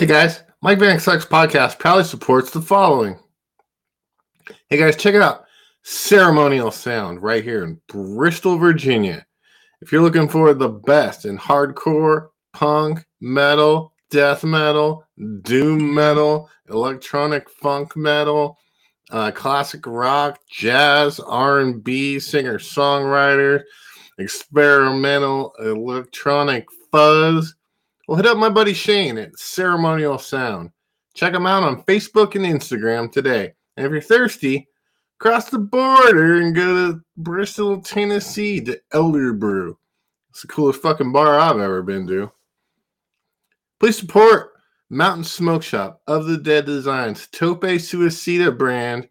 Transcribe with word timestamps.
Hey 0.00 0.06
guys, 0.06 0.42
Mike 0.62 0.78
Vanek 0.78 1.02
Sucks 1.02 1.26
podcast 1.26 1.78
proudly 1.78 2.04
supports 2.04 2.50
the 2.50 2.62
following. 2.62 3.18
Hey 4.70 4.78
guys, 4.78 4.96
check 4.96 5.14
it 5.14 5.20
out. 5.20 5.44
Ceremonial 5.82 6.70
Sound 6.70 7.22
right 7.22 7.44
here 7.44 7.64
in 7.64 7.78
Bristol, 7.86 8.56
Virginia. 8.56 9.26
If 9.82 9.92
you're 9.92 10.00
looking 10.00 10.26
for 10.26 10.54
the 10.54 10.70
best 10.70 11.26
in 11.26 11.36
hardcore, 11.36 12.28
punk, 12.54 13.04
metal, 13.20 13.92
death 14.10 14.42
metal, 14.42 15.06
doom 15.42 15.94
metal, 15.94 16.48
electronic 16.70 17.50
funk 17.50 17.94
metal, 17.94 18.56
uh, 19.10 19.30
classic 19.32 19.86
rock, 19.86 20.40
jazz, 20.50 21.20
R&B, 21.20 22.18
singer-songwriter, 22.18 23.64
experimental, 24.18 25.52
electronic 25.58 26.64
fuzz, 26.90 27.54
well, 28.10 28.16
hit 28.16 28.26
up 28.26 28.38
my 28.38 28.48
buddy 28.48 28.74
Shane 28.74 29.18
at 29.18 29.38
Ceremonial 29.38 30.18
Sound. 30.18 30.72
Check 31.14 31.32
him 31.32 31.46
out 31.46 31.62
on 31.62 31.84
Facebook 31.84 32.34
and 32.34 32.44
Instagram 32.44 33.12
today. 33.12 33.52
And 33.76 33.86
if 33.86 33.92
you're 33.92 34.00
thirsty, 34.00 34.66
cross 35.20 35.48
the 35.48 35.60
border 35.60 36.40
and 36.40 36.52
go 36.52 36.90
to 36.90 37.00
Bristol, 37.16 37.80
Tennessee 37.80 38.60
to 38.62 38.80
Elder 38.90 39.32
Brew. 39.32 39.78
It's 40.30 40.42
the 40.42 40.48
coolest 40.48 40.82
fucking 40.82 41.12
bar 41.12 41.38
I've 41.38 41.60
ever 41.60 41.84
been 41.84 42.04
to. 42.08 42.32
Please 43.78 43.98
support 43.98 44.54
Mountain 44.90 45.22
Smoke 45.22 45.62
Shop 45.62 46.02
of 46.08 46.26
the 46.26 46.36
Dead 46.36 46.66
Designs, 46.66 47.28
Tope 47.28 47.62
Suicida 47.62 48.58
brand. 48.58 49.08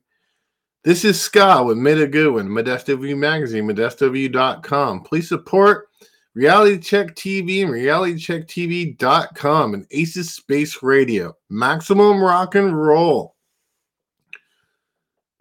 This 0.83 1.05
is 1.05 1.21
Scott 1.21 1.65
with 1.65 1.77
Meta 1.77 2.05
Goodwin, 2.05 2.49
Modesto 2.49 2.99
View 3.01 3.15
Magazine, 3.15 3.63
ModestoView.com. 3.63 5.03
Please 5.03 5.29
support 5.29 5.87
Reality 6.35 6.77
Check 6.77 7.15
TV 7.15 7.63
and 7.63 7.71
realitychecktv.com 7.71 9.73
and 9.73 9.87
Aces 9.91 10.33
Space 10.33 10.83
Radio. 10.83 11.35
Maximum 11.49 12.21
rock 12.21 12.55
and 12.55 12.79
roll. 12.79 13.35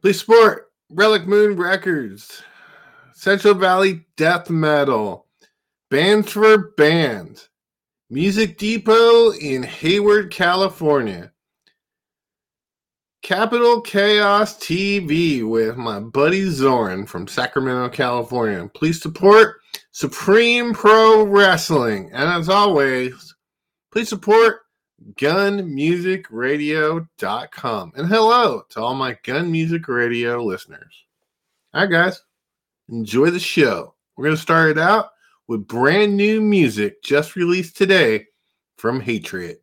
Please 0.00 0.20
support 0.20 0.69
Relic 0.91 1.27
Moon 1.27 1.56
Records, 1.56 2.42
Central 3.12 3.55
Valley 3.55 4.06
Death 4.17 4.48
Metal, 4.48 5.27
Bands 5.91 6.33
for 6.33 6.75
Music 8.11 8.56
Depot 8.56 9.33
in 9.33 9.62
Hayward, 9.62 10.30
California. 10.30 11.30
Capital 13.23 13.83
Chaos 13.83 14.56
TV 14.56 15.47
with 15.47 15.77
my 15.77 16.00
buddy 16.00 16.48
Zoran 16.48 17.05
from 17.05 17.27
Sacramento, 17.27 17.91
California. 17.91 18.70
Please 18.73 19.02
support 19.02 19.56
Supreme 19.99 20.73
Pro 20.75 21.25
Wrestling. 21.25 22.11
And 22.13 22.29
as 22.29 22.49
always, 22.49 23.35
please 23.91 24.09
support 24.09 24.61
gunmusicradio.com. 25.15 27.93
And 27.97 28.07
hello 28.07 28.63
to 28.69 28.81
all 28.81 28.95
my 28.95 29.19
Gun 29.25 29.51
Music 29.51 29.89
Radio 29.89 30.45
listeners. 30.45 31.05
All 31.75 31.81
right, 31.81 31.91
guys, 31.91 32.23
enjoy 32.89 33.31
the 33.31 33.41
show. 33.41 33.97
We're 34.17 34.27
going 34.27 34.37
to 34.37 34.43
start 34.43 34.71
it 34.71 34.79
out 34.79 35.09
with 35.49 35.67
brand 35.67 36.17
new 36.17 36.41
music 36.41 37.03
just 37.03 37.35
released 37.35 37.77
today 37.77 38.27
from 38.77 39.01
Hatred. 39.01 39.57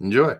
Enjoy. 0.00 0.34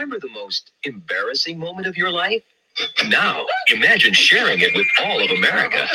Remember 0.00 0.18
the 0.18 0.32
most 0.32 0.70
embarrassing 0.84 1.58
moment 1.58 1.86
of 1.86 1.94
your 1.94 2.10
life? 2.10 2.42
Now, 3.08 3.44
imagine 3.68 4.14
sharing 4.14 4.60
it 4.60 4.74
with 4.74 4.86
all 5.04 5.22
of 5.22 5.30
America. 5.30 5.86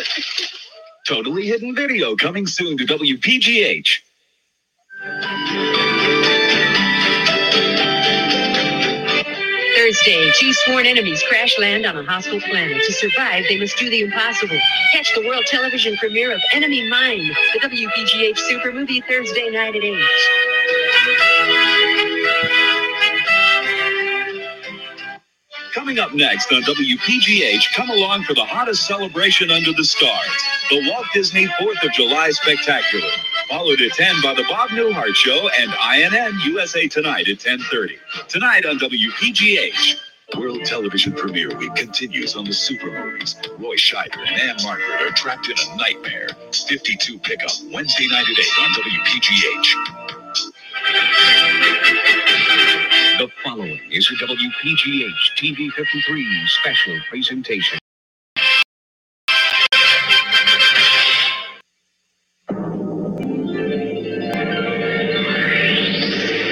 Totally 1.07 1.47
hidden 1.47 1.73
video 1.73 2.15
coming 2.15 2.45
soon 2.45 2.77
to 2.77 2.85
WPGH. 2.85 3.97
Thursday, 9.75 10.31
two 10.39 10.53
sworn 10.53 10.85
enemies 10.85 11.23
crash 11.27 11.57
land 11.57 11.87
on 11.87 11.97
a 11.97 12.03
hostile 12.03 12.39
planet. 12.41 12.83
To 12.83 12.93
survive, 12.93 13.45
they 13.49 13.59
must 13.59 13.75
do 13.79 13.89
the 13.89 14.01
impossible. 14.01 14.59
Catch 14.93 15.15
the 15.15 15.25
world 15.25 15.45
television 15.47 15.97
premiere 15.97 16.31
of 16.31 16.41
Enemy 16.53 16.87
Mine, 16.91 17.27
the 17.55 17.59
WPGH 17.61 18.37
super 18.37 18.71
movie 18.71 19.01
Thursday 19.01 19.49
night 19.49 19.75
at 19.75 19.83
8. 22.53 22.64
Coming 25.75 25.99
up 25.99 26.13
next 26.13 26.53
on 26.53 26.61
WPGH, 26.61 27.73
come 27.75 27.89
along 27.89 28.23
for 28.23 28.33
the 28.33 28.45
hottest 28.45 28.87
celebration 28.87 29.51
under 29.51 29.73
the 29.73 29.83
stars, 29.83 30.43
the 30.69 30.89
Walt 30.89 31.05
Disney 31.13 31.47
4th 31.47 31.83
of 31.83 31.91
July 31.91 32.29
Spectacular. 32.31 33.09
Followed 33.49 33.81
at 33.81 33.91
10 33.91 34.21
by 34.23 34.33
the 34.33 34.43
Bob 34.43 34.69
Newhart 34.69 35.13
Show 35.15 35.49
and 35.59 35.73
INN 35.73 36.39
USA 36.45 36.87
Tonight 36.87 37.27
at 37.27 37.39
10.30. 37.39 37.97
Tonight 38.29 38.65
on 38.65 38.79
WPGH. 38.79 39.97
World 40.37 40.63
Television 40.63 41.11
Premiere 41.11 41.53
Week 41.57 41.75
continues 41.75 42.37
on 42.37 42.45
the 42.45 42.53
super 42.53 42.89
movies. 42.89 43.35
Roy 43.57 43.75
Scheider 43.75 44.25
and 44.25 44.39
Ann-Margret 44.39 45.01
are 45.01 45.11
trapped 45.11 45.49
in 45.49 45.57
a 45.59 45.75
nightmare. 45.75 46.29
52 46.53 47.19
pickup 47.19 47.51
Wednesday 47.73 48.07
night 48.07 48.23
at 48.23 48.39
8 48.39 48.47
on 48.61 48.69
WPGH. 48.75 49.75
The 53.17 53.29
following 53.45 53.79
is 53.91 54.09
a 54.11 54.15
WPGH 54.25 55.37
TV 55.37 55.71
53 55.71 56.47
special 56.47 56.99
presentation. 57.09 57.79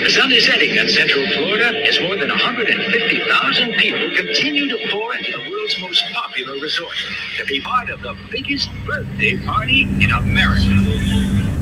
The 0.03 0.09
sun 0.09 0.31
is 0.31 0.45
setting 0.45 0.75
in 0.75 0.87
Central 0.87 1.27
Florida 1.31 1.85
as 1.85 1.99
more 1.99 2.15
than 2.15 2.29
150,000 2.29 3.73
people 3.73 4.15
continue 4.15 4.69
to 4.69 4.77
pour 4.89 5.15
into 5.15 5.33
the 5.33 5.51
world's 5.51 5.79
most 5.81 6.03
popular 6.13 6.53
resort 6.61 6.95
to 7.39 7.45
be 7.45 7.59
part 7.59 7.89
of 7.89 8.01
the 8.01 8.15
biggest 8.31 8.69
birthday 8.85 9.37
party 9.45 9.83
in 10.01 10.11
America. 10.11 11.52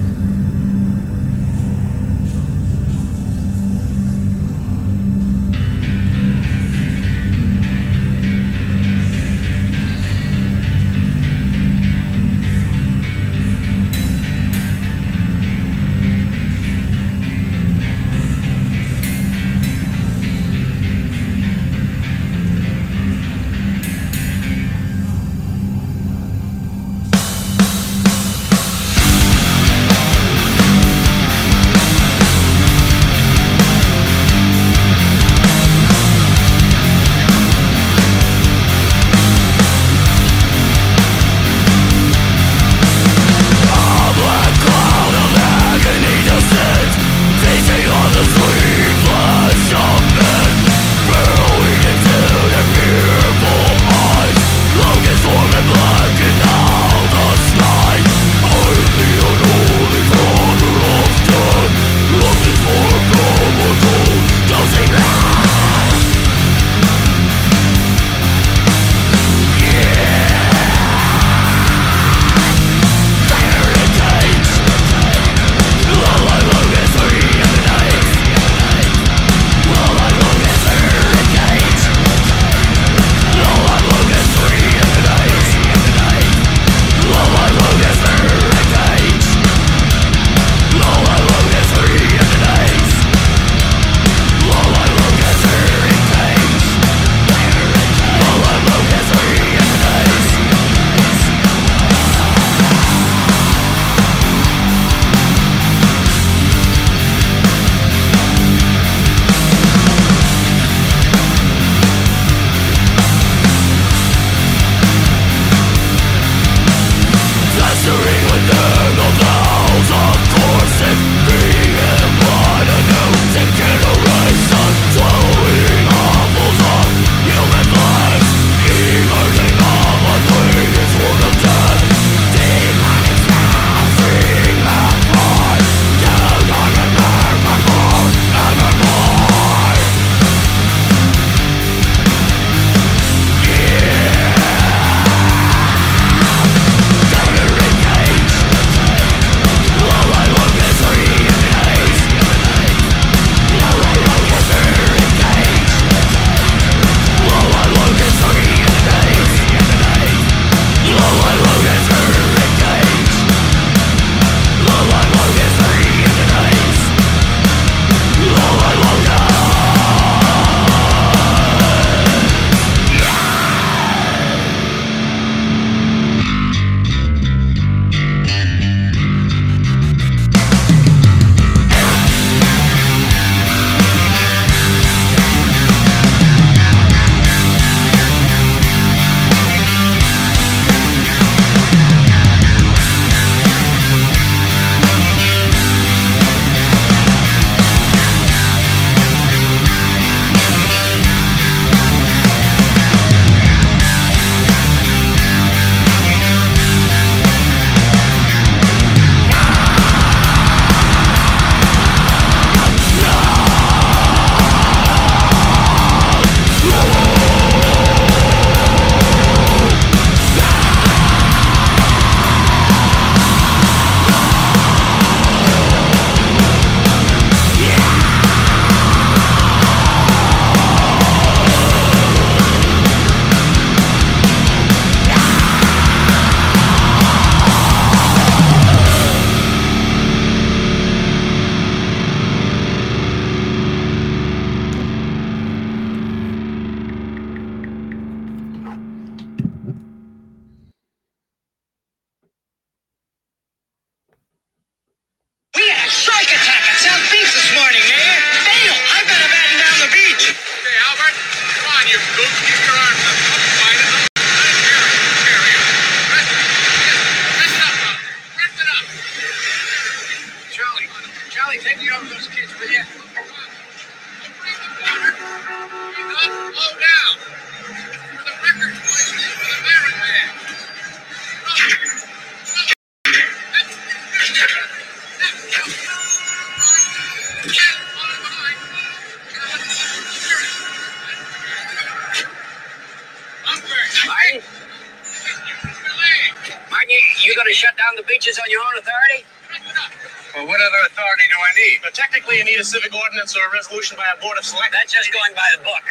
Technically, 302.72 303.00
you 303.00 303.06
need 303.06 303.24
a 303.24 303.28
civic 303.28 303.36
ordinance 303.36 303.38
or 303.38 303.48
a 303.48 303.52
resolution 303.54 303.98
by 303.98 304.06
a 304.18 304.22
board 304.22 304.38
of 304.38 304.46
select. 304.46 304.72
That's 304.74 304.94
just 304.94 305.12
going 305.12 305.36
by 305.36 305.48
the 305.58 305.64
book. 305.64 305.84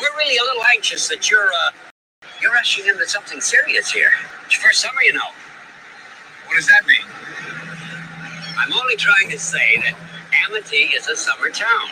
We're 0.00 0.16
really 0.18 0.36
a 0.36 0.42
little 0.42 0.64
anxious 0.74 1.08
that 1.08 1.30
you're, 1.30 1.48
uh, 1.48 1.72
you're 2.40 2.52
rushing 2.52 2.86
into 2.86 3.06
something 3.08 3.40
serious 3.40 3.90
here. 3.90 4.10
It's 4.46 4.56
your 4.56 4.62
first 4.64 4.80
summer, 4.80 5.02
you 5.02 5.14
know. 5.14 5.30
What 6.46 6.56
does 6.56 6.66
that 6.66 6.86
mean? 6.86 7.06
I'm 8.58 8.72
only 8.72 8.96
trying 8.96 9.30
to 9.30 9.38
say 9.38 9.78
that 9.78 9.96
Amity 10.46 10.92
is 10.96 11.08
a 11.08 11.16
summer 11.16 11.50
town. 11.50 11.90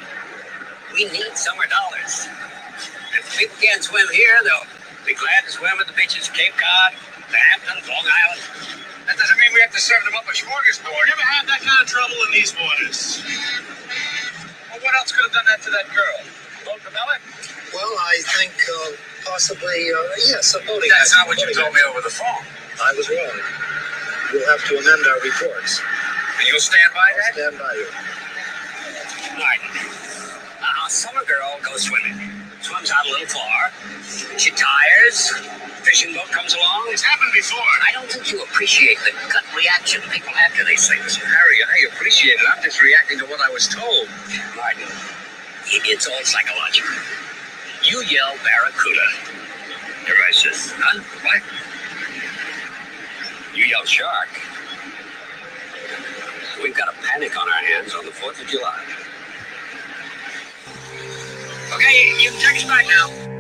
We 0.93 1.05
need 1.05 1.37
summer 1.37 1.65
dollars. 1.69 2.29
If 3.19 3.39
people 3.39 3.57
can't 3.61 3.83
swim 3.83 4.07
here, 4.13 4.37
they'll 4.45 5.07
be 5.07 5.15
glad 5.15 5.45
to 5.47 5.51
swim 5.51 5.73
at 5.81 5.87
the 5.87 5.95
beaches 5.95 6.29
of 6.29 6.35
Cape 6.35 6.55
Cod, 6.55 6.95
the 7.31 7.37
Hamptons, 7.37 7.89
Long 7.89 8.05
Island. 8.05 8.88
That 9.09 9.17
doesn't 9.17 9.41
mean 9.41 9.51
we 9.57 9.61
have 9.65 9.73
to 9.73 9.81
serve 9.81 10.05
them 10.05 10.15
up 10.21 10.29
a 10.29 10.37
smorgasbord. 10.37 10.93
We 10.93 11.09
never 11.09 11.25
had 11.33 11.49
that 11.49 11.65
kind 11.65 11.81
of 11.81 11.89
trouble 11.89 12.17
in 12.29 12.33
these 12.37 12.53
waters. 12.61 13.25
Well, 14.69 14.81
what 14.85 14.95
else 15.01 15.13
could 15.13 15.25
have 15.25 15.33
done 15.33 15.49
that 15.49 15.63
to 15.65 15.71
that 15.73 15.89
girl? 15.97 16.19
Boat 16.69 16.81
propeller? 16.85 17.17
Well, 17.73 17.95
I 18.05 18.21
think 18.37 18.53
uh, 18.69 18.93
possibly, 19.25 19.89
uh, 19.89 20.29
yes, 20.29 20.55
a 20.55 20.61
boating 20.69 20.93
That's 20.93 21.17
not 21.17 21.27
what 21.27 21.41
you 21.41 21.49
told 21.57 21.73
me 21.73 21.81
over 21.89 22.03
the 22.05 22.13
phone. 22.13 22.45
I 22.85 22.93
was 22.95 23.09
wrong. 23.09 23.41
We'll 24.33 24.47
have 24.53 24.65
to 24.69 24.77
amend 24.77 25.03
our 25.09 25.21
reports. 25.25 25.81
And 26.39 26.47
you'll 26.49 26.61
stand 26.61 26.93
by 26.93 27.09
I'll 27.09 27.17
that? 27.17 27.33
stand 27.33 27.57
by 27.59 27.73
you. 27.81 27.89
Martin, 29.41 29.73
uh, 30.61 30.87
a 30.87 30.91
summer 30.91 31.25
girl 31.25 31.57
goes 31.65 31.83
swimming. 31.89 32.38
Swims 32.69 32.91
out 32.93 33.07
a 33.07 33.09
little 33.09 33.27
far. 33.27 33.73
She 34.37 34.51
tires. 34.51 35.33
Fishing 35.89 36.13
boat 36.13 36.29
comes 36.29 36.53
along. 36.53 36.85
It's 36.89 37.01
happened 37.01 37.33
before. 37.33 37.73
I 37.89 37.93
don't 37.95 38.13
think 38.13 38.31
you 38.31 38.43
appreciate 38.43 38.99
the 39.09 39.13
gut 39.33 39.45
reaction 39.57 40.03
people 40.13 40.35
have 40.35 40.55
to 40.59 40.65
these 40.65 40.87
things. 40.87 41.17
Harry, 41.17 41.59
I 41.65 41.95
appreciate 41.95 42.35
it. 42.35 42.45
I'm 42.55 42.63
just 42.63 42.83
reacting 42.83 43.21
to 43.21 43.25
what 43.25 43.41
I 43.41 43.49
was 43.49 43.69
told. 43.69 44.09
Martin, 44.55 44.85
it's 45.89 46.07
all 46.07 46.21
psychological. 46.25 46.93
You 47.85 48.05
yell 48.05 48.37
barracuda. 48.45 49.39
Says, 50.33 50.73
huh? 50.77 51.01
What? 51.25 51.43
You 53.57 53.65
yell 53.65 53.85
shark. 53.87 54.29
We've 56.63 56.77
got 56.77 56.89
a 56.89 56.97
panic 57.01 57.35
on 57.41 57.49
our 57.49 57.65
hands 57.65 57.95
on 57.95 58.05
the 58.05 58.11
4th 58.11 58.43
of 58.43 58.47
July. 58.47 58.85
Okay, 61.73 62.15
you 62.19 62.31
can 62.31 62.41
take 62.41 62.57
us 62.57 62.65
back 62.65 62.87
now. 62.87 63.38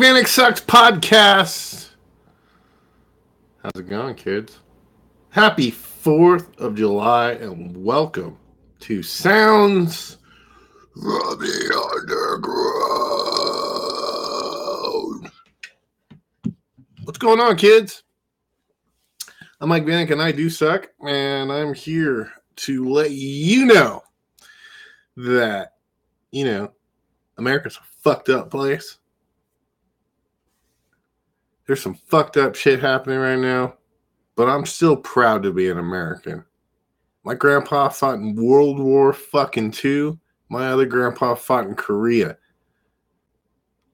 Vanek 0.00 0.26
Sucks 0.28 0.62
podcast. 0.62 1.90
How's 3.62 3.78
it 3.78 3.86
going, 3.86 4.14
kids? 4.14 4.60
Happy 5.28 5.70
4th 5.70 6.58
of 6.58 6.74
July 6.74 7.32
and 7.32 7.84
welcome 7.84 8.38
to 8.78 9.02
Sounds 9.02 10.16
from 10.94 11.38
the 11.38 11.98
Underground. 15.18 15.30
What's 17.04 17.18
going 17.18 17.40
on, 17.40 17.58
kids? 17.58 18.02
I'm 19.60 19.68
Mike 19.68 19.84
Vanek 19.84 20.10
and 20.12 20.22
I 20.22 20.32
do 20.32 20.48
suck, 20.48 20.88
and 21.06 21.52
I'm 21.52 21.74
here 21.74 22.32
to 22.56 22.88
let 22.88 23.10
you 23.10 23.66
know 23.66 24.02
that, 25.18 25.74
you 26.30 26.46
know, 26.46 26.72
America's 27.36 27.76
a 27.76 27.84
fucked 28.02 28.30
up 28.30 28.50
place. 28.50 28.96
There's 31.70 31.84
some 31.84 31.94
fucked 31.94 32.36
up 32.36 32.56
shit 32.56 32.80
happening 32.80 33.20
right 33.20 33.38
now, 33.38 33.74
but 34.34 34.48
I'm 34.48 34.66
still 34.66 34.96
proud 34.96 35.44
to 35.44 35.52
be 35.52 35.70
an 35.70 35.78
American. 35.78 36.44
My 37.22 37.34
grandpa 37.34 37.90
fought 37.90 38.16
in 38.16 38.34
World 38.34 38.80
War 38.80 39.12
fucking 39.12 39.70
two. 39.70 40.18
My 40.48 40.66
other 40.66 40.84
grandpa 40.84 41.36
fought 41.36 41.68
in 41.68 41.76
Korea. 41.76 42.36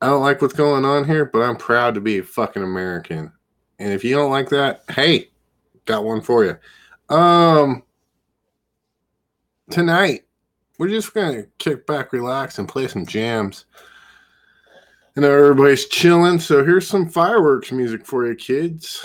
I 0.00 0.06
don't 0.06 0.22
like 0.22 0.40
what's 0.40 0.54
going 0.54 0.86
on 0.86 1.04
here, 1.04 1.26
but 1.26 1.42
I'm 1.42 1.58
proud 1.58 1.92
to 1.96 2.00
be 2.00 2.16
a 2.16 2.22
fucking 2.22 2.62
American. 2.62 3.30
And 3.78 3.92
if 3.92 4.02
you 4.02 4.16
don't 4.16 4.30
like 4.30 4.48
that, 4.48 4.80
hey, 4.88 5.28
got 5.84 6.02
one 6.02 6.22
for 6.22 6.46
you. 6.46 6.56
Um 7.14 7.82
tonight 9.68 10.22
we're 10.78 10.88
just 10.88 11.12
gonna 11.12 11.42
kick 11.58 11.86
back, 11.86 12.14
relax, 12.14 12.58
and 12.58 12.66
play 12.66 12.88
some 12.88 13.04
jams. 13.04 13.66
I 15.16 15.20
know 15.20 15.32
everybody's 15.32 15.86
chilling, 15.86 16.38
so 16.38 16.64
here's 16.64 16.86
some 16.86 17.08
fireworks 17.08 17.72
music 17.72 18.04
for 18.04 18.26
you, 18.26 18.34
kids. 18.34 19.04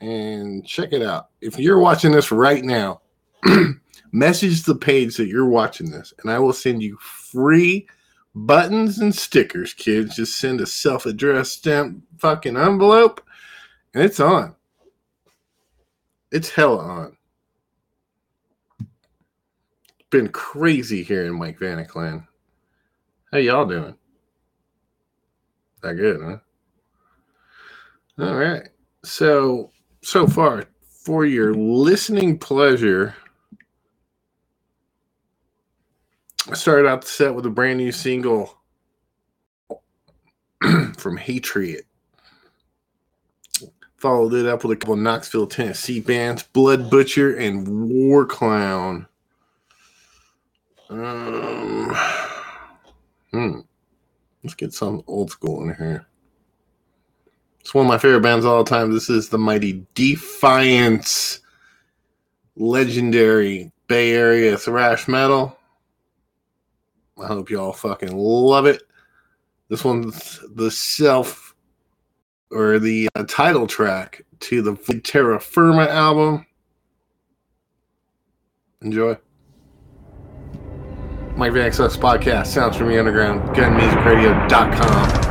And 0.00 0.66
check 0.66 0.92
it 0.92 1.02
out. 1.02 1.28
If 1.40 1.58
you're 1.58 1.78
watching 1.78 2.12
this 2.12 2.32
right 2.32 2.64
now, 2.64 3.02
message 4.12 4.62
the 4.62 4.74
page 4.74 5.16
that 5.16 5.28
you're 5.28 5.46
watching 5.46 5.90
this, 5.90 6.12
and 6.20 6.30
I 6.30 6.38
will 6.38 6.52
send 6.52 6.82
you 6.82 6.96
free 6.98 7.86
buttons 8.34 8.98
and 8.98 9.14
stickers, 9.14 9.74
kids. 9.74 10.16
Just 10.16 10.38
send 10.38 10.60
a 10.60 10.66
self 10.66 11.06
addressed 11.06 11.58
stamp 11.58 12.02
fucking 12.18 12.56
envelope, 12.56 13.20
and 13.94 14.02
it's 14.02 14.20
on. 14.20 14.56
It's 16.32 16.50
hella 16.50 16.78
on 16.78 17.16
been 20.10 20.28
crazy 20.28 21.02
here 21.02 21.24
in 21.26 21.38
Mike 21.38 21.58
Vanek 21.58 21.94
land. 21.94 22.24
How 23.32 23.38
y'all 23.38 23.66
doing? 23.66 23.94
That 25.82 25.94
good, 25.94 26.20
huh? 26.22 26.38
All 28.24 28.36
right. 28.36 28.68
So 29.04 29.72
so 30.02 30.26
far, 30.26 30.66
for 31.04 31.24
your 31.26 31.54
listening 31.54 32.38
pleasure, 32.38 33.14
I 36.48 36.54
started 36.54 36.88
out 36.88 37.02
the 37.02 37.08
set 37.08 37.34
with 37.34 37.46
a 37.46 37.50
brand 37.50 37.78
new 37.78 37.92
single 37.92 38.58
from 40.98 41.16
Hatred. 41.16 41.82
Followed 43.98 44.34
it 44.34 44.46
up 44.46 44.64
with 44.64 44.72
a 44.72 44.76
couple 44.76 44.94
of 44.94 45.00
Knoxville, 45.00 45.46
Tennessee 45.48 46.00
bands, 46.00 46.42
Blood 46.42 46.90
Butcher 46.90 47.36
and 47.36 47.88
War 47.90 48.26
Clown. 48.26 49.06
Um, 50.90 51.96
hmm. 53.32 53.60
Let's 54.42 54.54
get 54.54 54.72
some 54.72 55.02
old 55.06 55.30
school 55.30 55.62
in 55.62 55.74
here. 55.74 56.06
It's 57.60 57.74
one 57.74 57.84
of 57.84 57.90
my 57.90 57.98
favorite 57.98 58.22
bands 58.22 58.46
all 58.46 58.64
time. 58.64 58.90
This 58.90 59.10
is 59.10 59.28
the 59.28 59.38
mighty 59.38 59.86
Defiance, 59.94 61.40
legendary 62.56 63.70
Bay 63.86 64.12
Area 64.12 64.56
thrash 64.56 65.08
metal. 65.08 65.58
I 67.20 67.26
hope 67.26 67.50
y'all 67.50 67.72
fucking 67.72 68.16
love 68.16 68.64
it. 68.64 68.82
This 69.68 69.84
one's 69.84 70.40
the 70.54 70.70
self 70.70 71.54
or 72.50 72.78
the 72.78 73.08
uh, 73.14 73.24
title 73.28 73.66
track 73.66 74.22
to 74.40 74.62
the 74.62 75.00
Terra 75.04 75.38
Firma 75.38 75.84
album. 75.84 76.46
Enjoy. 78.80 79.16
Mike 81.40 81.52
VXS 81.52 81.96
podcast, 81.96 82.48
Sounds 82.48 82.76
from 82.76 82.88
the 82.88 82.98
Underground, 82.98 83.40
gunmusicradio.com. 83.56 85.29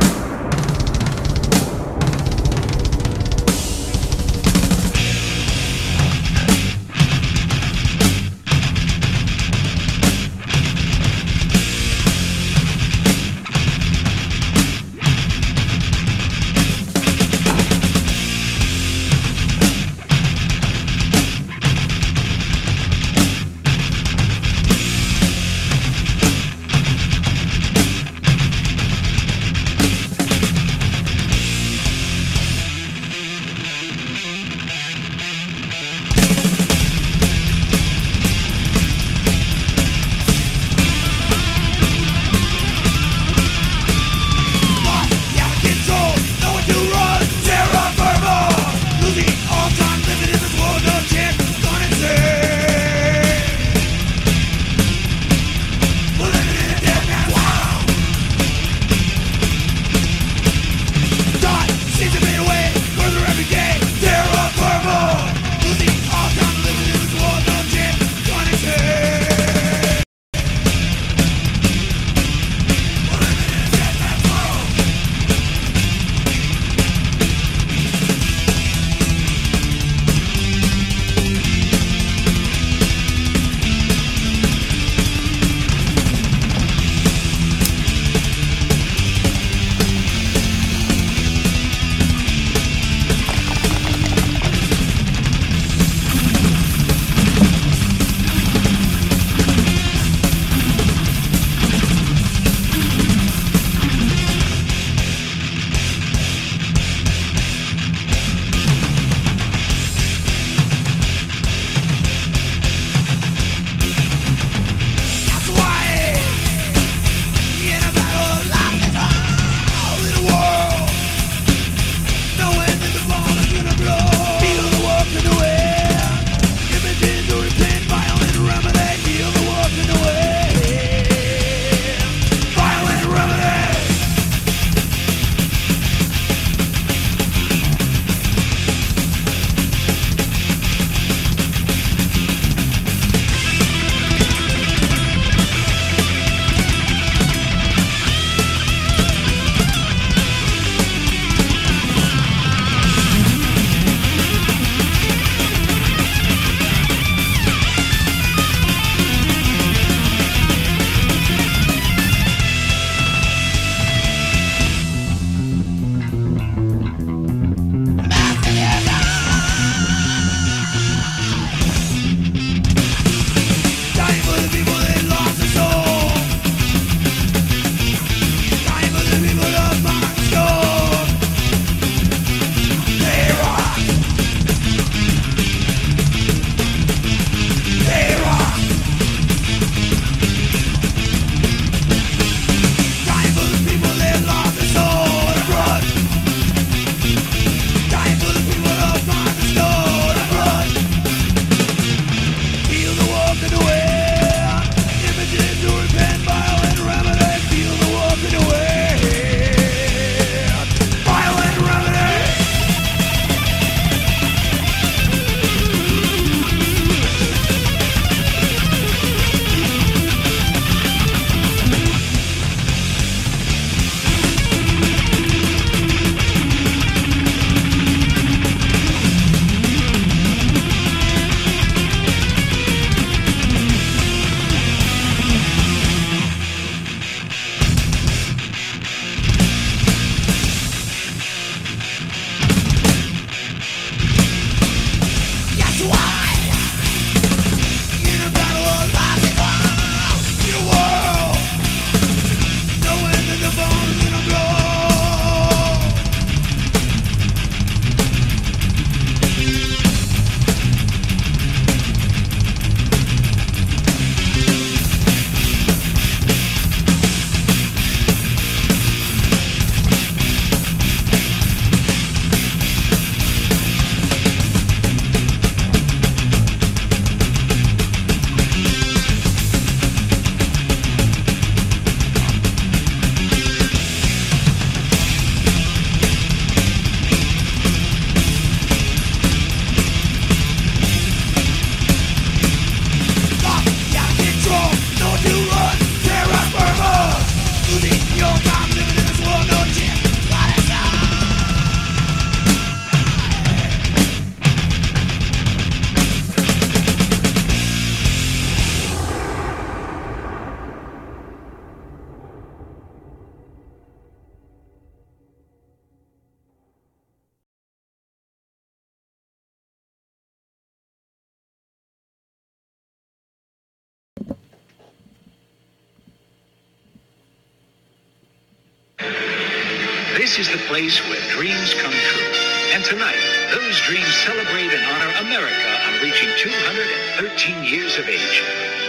place 330.70 331.00
where 331.10 331.20
dreams 331.34 331.74
come 331.82 331.90
true. 331.90 332.32
And 332.70 332.84
tonight, 332.84 333.18
those 333.50 333.80
dreams 333.90 334.14
celebrate 334.22 334.70
and 334.70 334.86
honor 334.86 335.26
America 335.26 335.70
on 335.88 335.94
reaching 336.00 336.28
213 336.38 337.64
years 337.64 337.98
of 337.98 338.06
age. 338.06 338.42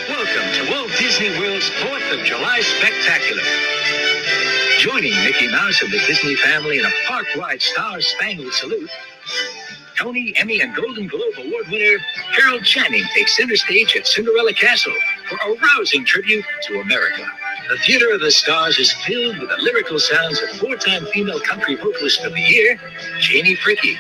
Welcome 0.07 0.45
to 0.61 0.71
Walt 0.71 0.91
Disney 0.99 1.29
World's 1.39 1.67
4th 1.81 2.19
of 2.19 2.23
July 2.23 2.61
Spectacular. 2.61 3.41
Joining 4.77 5.15
Mickey 5.25 5.47
Mouse 5.47 5.81
and 5.81 5.91
the 5.91 5.97
Disney 6.05 6.35
family 6.35 6.77
in 6.77 6.85
a 6.85 6.91
park-wide 7.07 7.63
Star 7.63 7.99
Spangled 7.99 8.53
Salute, 8.53 8.91
Tony, 9.97 10.33
Emmy, 10.37 10.61
and 10.61 10.75
Golden 10.75 11.07
Globe 11.07 11.33
Award 11.39 11.67
winner 11.69 11.97
Carol 12.35 12.59
Channing 12.61 13.05
takes 13.15 13.35
center 13.35 13.55
stage 13.55 13.95
at 13.95 14.05
Cinderella 14.05 14.53
Castle 14.53 14.93
for 15.27 15.37
a 15.49 15.55
rousing 15.55 16.05
tribute 16.05 16.45
to 16.67 16.81
America. 16.81 17.25
The 17.71 17.77
Theater 17.77 18.11
of 18.11 18.19
the 18.19 18.31
Stars 18.31 18.77
is 18.79 18.91
filled 19.07 19.39
with 19.39 19.47
the 19.47 19.55
lyrical 19.55 19.97
sounds 19.97 20.41
of 20.41 20.49
four-time 20.59 21.05
female 21.13 21.39
country 21.39 21.75
vocalist 21.75 22.21
of 22.25 22.33
the 22.33 22.41
year, 22.41 22.77
Janie 23.21 23.55
Fricke. 23.55 23.95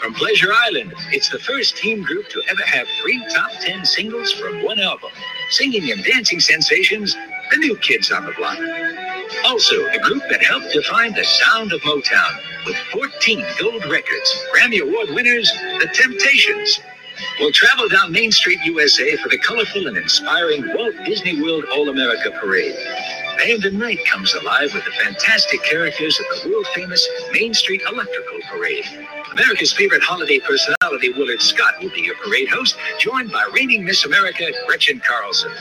From 0.00 0.14
Pleasure 0.14 0.50
Island, 0.54 0.94
it's 1.12 1.28
the 1.28 1.38
first 1.38 1.76
teen 1.76 2.02
group 2.02 2.30
to 2.30 2.42
ever 2.48 2.62
have 2.62 2.86
three 3.02 3.22
top 3.28 3.50
10 3.60 3.84
singles 3.84 4.32
from 4.32 4.64
one 4.64 4.80
album. 4.80 5.10
Singing 5.50 5.90
and 5.90 6.02
dancing 6.02 6.40
sensations, 6.40 7.14
the 7.50 7.58
new 7.58 7.76
kids 7.76 8.10
on 8.10 8.24
the 8.24 8.32
block. 8.32 8.56
Also, 9.44 9.76
the 9.92 10.00
group 10.02 10.22
that 10.30 10.42
helped 10.42 10.72
define 10.72 11.12
the 11.12 11.24
sound 11.24 11.74
of 11.74 11.80
Motown 11.82 12.40
with 12.64 12.76
14 12.90 13.44
gold 13.60 13.84
records, 13.84 14.46
Grammy 14.50 14.80
Award 14.80 15.10
winners, 15.10 15.52
The 15.78 15.90
Temptations. 15.92 16.80
We'll 17.38 17.52
travel 17.52 17.88
down 17.88 18.12
Main 18.12 18.32
Street, 18.32 18.58
USA 18.64 19.16
for 19.16 19.28
the 19.28 19.38
colorful 19.38 19.86
and 19.86 19.96
inspiring 19.96 20.64
Walt 20.74 20.94
Disney 21.04 21.42
World 21.42 21.64
All 21.72 21.88
America 21.88 22.30
Parade. 22.40 22.76
And 23.42 23.78
Night 23.78 23.98
comes 24.06 24.34
alive 24.34 24.74
with 24.74 24.84
the 24.84 24.90
fantastic 24.90 25.62
characters 25.62 26.20
of 26.20 26.42
the 26.42 26.50
world 26.50 26.66
famous 26.74 27.08
Main 27.32 27.54
Street 27.54 27.80
Electrical 27.90 28.38
Parade. 28.50 28.84
America's 29.32 29.72
favorite 29.72 30.02
holiday 30.02 30.38
personality, 30.38 31.12
Willard 31.12 31.40
Scott, 31.40 31.74
will 31.80 31.90
be 31.90 32.02
your 32.02 32.16
parade 32.16 32.48
host, 32.48 32.76
joined 32.98 33.32
by 33.32 33.48
reigning 33.54 33.84
Miss 33.84 34.04
America, 34.04 34.44
Gretchen 34.66 35.00
Carlson. 35.00 35.52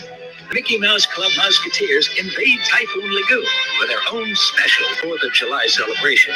The 0.50 0.56
Mickey 0.56 0.78
Mouse 0.78 1.06
Club 1.06 1.32
Musketeers 1.38 2.10
invade 2.20 2.60
Typhoon 2.68 3.14
Lagoon 3.14 3.46
for 3.80 3.88
their 3.88 4.02
own 4.12 4.36
special 4.36 4.86
4th 5.02 5.24
of 5.24 5.34
July 5.34 5.66
celebration. 5.68 6.34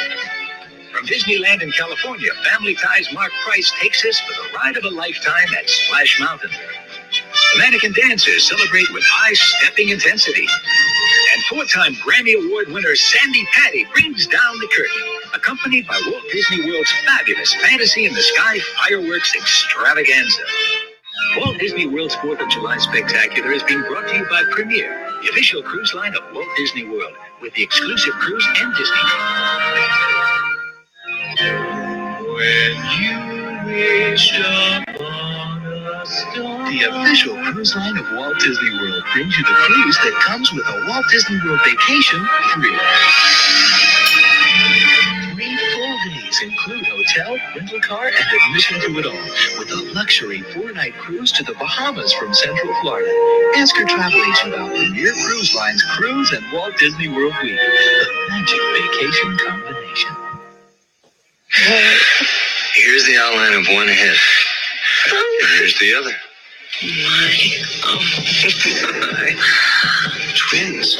Disneyland 1.06 1.62
in 1.62 1.70
California, 1.72 2.30
Family 2.50 2.74
Ties 2.74 3.12
Mark 3.12 3.32
Price 3.44 3.72
takes 3.80 4.04
us 4.04 4.18
for 4.20 4.32
the 4.32 4.54
ride 4.56 4.76
of 4.76 4.84
a 4.84 4.90
lifetime 4.90 5.48
at 5.58 5.68
Splash 5.68 6.18
Mountain. 6.20 6.50
The 6.50 7.58
Mannequin 7.58 7.92
Dancers 7.92 8.48
celebrate 8.48 8.90
with 8.92 9.04
high 9.06 9.34
stepping 9.34 9.90
intensity. 9.90 10.46
And 11.34 11.44
four-time 11.44 11.94
Grammy 11.96 12.34
Award 12.34 12.68
winner 12.68 12.96
Sandy 12.96 13.46
Patty 13.54 13.86
brings 13.92 14.26
down 14.26 14.58
the 14.58 14.68
curtain, 14.68 15.02
accompanied 15.34 15.86
by 15.86 16.00
Walt 16.06 16.24
Disney 16.32 16.64
World's 16.70 16.92
fabulous 17.06 17.54
Fantasy 17.54 18.06
in 18.06 18.14
the 18.14 18.22
Sky 18.22 18.58
fireworks 18.82 19.34
extravaganza. 19.36 20.42
Walt 21.38 21.58
Disney 21.58 21.86
World's 21.86 22.16
4th 22.16 22.42
of 22.42 22.48
July 22.50 22.78
Spectacular 22.78 23.52
is 23.52 23.62
being 23.64 23.82
brought 23.82 24.08
to 24.08 24.16
you 24.16 24.26
by 24.30 24.42
Premier, 24.50 25.10
the 25.22 25.28
official 25.30 25.62
cruise 25.62 25.92
line 25.94 26.14
of 26.16 26.22
Walt 26.32 26.48
Disney 26.56 26.84
World, 26.84 27.14
with 27.42 27.54
the 27.54 27.62
exclusive 27.62 28.12
cruise 28.14 28.46
and 28.60 28.74
Disney. 28.74 30.33
The 31.36 31.42
official 36.90 37.34
cruise 37.52 37.74
line 37.74 37.96
of 37.98 38.06
Walt 38.12 38.38
Disney 38.38 38.70
World 38.80 39.02
brings 39.12 39.36
you 39.36 39.42
the 39.44 39.50
cruise 39.50 39.98
that 40.04 40.12
comes 40.22 40.52
with 40.52 40.64
a 40.68 40.86
Walt 40.88 41.04
Disney 41.10 41.40
World 41.44 41.58
vacation 41.64 42.24
free. 42.52 42.78
Three 45.34 45.56
full 45.74 45.96
days 46.06 46.40
include 46.44 46.86
hotel, 46.86 47.36
rental 47.56 47.80
car, 47.80 48.06
and 48.06 48.26
admission 48.46 48.80
to 48.82 48.98
it 49.00 49.06
all, 49.06 49.58
with 49.58 49.70
a 49.72 49.90
luxury 49.92 50.42
four-night 50.54 50.94
cruise 50.98 51.32
to 51.32 51.42
the 51.42 51.54
Bahamas 51.54 52.12
from 52.12 52.32
Central 52.32 52.72
Florida. 52.80 53.10
Ask 53.56 53.76
your 53.76 53.88
travel 53.88 54.20
agent 54.22 54.54
about 54.54 54.70
Premier 54.70 55.12
Cruise 55.26 55.52
Line's 55.54 55.82
Cruise 55.96 56.30
and 56.32 56.44
Walt 56.52 56.76
Disney 56.78 57.08
World 57.08 57.34
Week, 57.42 57.58
the 57.58 58.28
magic 58.30 58.60
vacation 58.78 59.36
combination. 59.38 60.23
Here's 62.74 63.06
the 63.06 63.16
outline 63.18 63.54
of 63.54 63.66
one 63.68 63.88
head. 63.88 64.16
And 65.10 65.48
here's 65.58 65.78
the 65.78 65.94
other. 65.94 66.12
My, 66.82 67.36
oh 67.84 68.00
my. 68.82 69.34
Twins. 70.34 70.96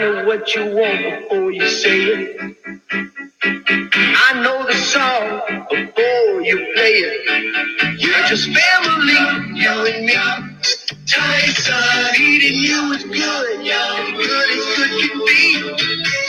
What 0.00 0.54
you 0.54 0.64
want 0.64 1.28
before 1.28 1.52
you 1.52 1.68
say 1.68 2.00
it. 2.00 2.56
I 3.44 4.40
know 4.42 4.66
the 4.66 4.72
song 4.72 5.66
before 5.68 6.40
you 6.40 6.56
play 6.74 6.94
it. 7.04 8.00
You're 8.00 8.24
just 8.24 8.48
family, 8.48 9.60
you 9.60 9.68
and 9.68 10.06
me. 10.06 10.14
Tyson, 11.06 12.14
eating 12.18 12.60
you 12.60 12.92
is 12.94 13.04
good, 13.04 13.66
yeah, 13.66 14.10
good 14.16 14.50
as 14.50 14.64
good 14.78 14.92
can 15.02 15.18
be. 15.26 15.76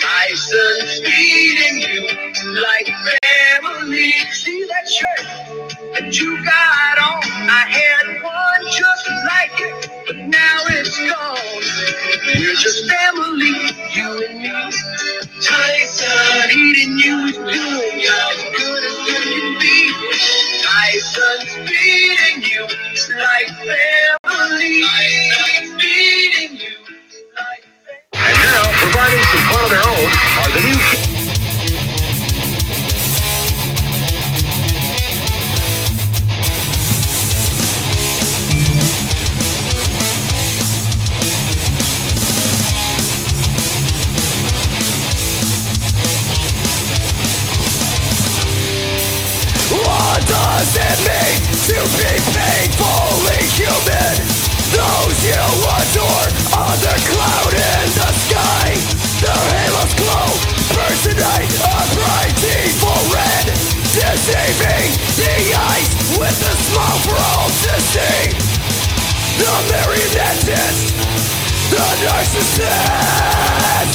Tyson's 0.01 0.99
feeding 1.07 1.79
you 1.79 2.61
like 2.61 2.87
family. 3.23 4.11
See 4.33 4.67
that 4.67 4.89
shirt 4.89 5.25
that 5.93 6.19
you 6.19 6.43
got 6.43 6.99
on? 6.99 7.23
I 7.23 7.65
had 7.69 8.21
one 8.21 8.63
just 8.65 9.07
like 9.31 9.61
it, 9.61 9.89
but 10.07 10.17
now 10.17 10.57
it's 10.67 10.97
gone. 10.99 11.90
We're 12.33 12.55
just 12.55 12.89
family, 12.89 13.51
you 13.93 14.25
and 14.25 14.39
me. 14.41 14.49
Tyson, 15.41 16.49
eating 16.51 16.97
you 16.97 17.25
is 17.25 17.37
good, 17.37 18.01
yeah, 18.01 18.31
as 18.31 18.43
good 18.57 18.83
as 18.83 18.97
good 19.05 19.23
can 19.27 19.59
be. 19.59 19.91
Tyson's 20.63 21.69
feeding 21.69 22.43
you 22.43 22.61
like 23.17 23.49
family. 23.67 24.83
Tyson's 24.83 25.83
feeding 25.83 26.57
you 26.57 26.75
like 27.35 27.65
family. 27.83 28.13
And 28.13 28.37
now, 28.37 28.63
providing 28.79 29.23
some 29.23 29.43
fun 29.51 29.63
of 29.65 29.69
their 29.69 29.85
own, 29.87 30.09
are 30.39 30.51
the 30.55 30.61
new 30.67 31.00
to 51.71 51.83
be 51.95 52.11
painfully 52.35 53.41
human? 53.55 54.15
Those 54.75 55.19
you 55.23 55.39
adore 55.39 56.27
on 56.59 56.75
the 56.83 56.95
cloud 57.07 57.53
in 57.55 57.87
the 57.95 58.11
sky. 58.27 58.75
Their 59.23 59.43
halos 59.55 59.93
glow, 59.95 60.27
personate 60.75 61.47
a 61.63 61.79
bright 61.95 62.35
red. 63.15 63.47
Deceiving 63.91 64.91
the 65.15 65.35
eyes 65.55 65.91
with 66.19 66.35
the 66.43 66.53
smoke 66.59 67.01
for 67.07 67.15
all 67.15 67.47
to 67.47 67.73
see. 67.91 68.35
The 69.39 69.53
marionettist, 69.71 70.91
the 71.71 71.87
narcissist. 72.03 73.91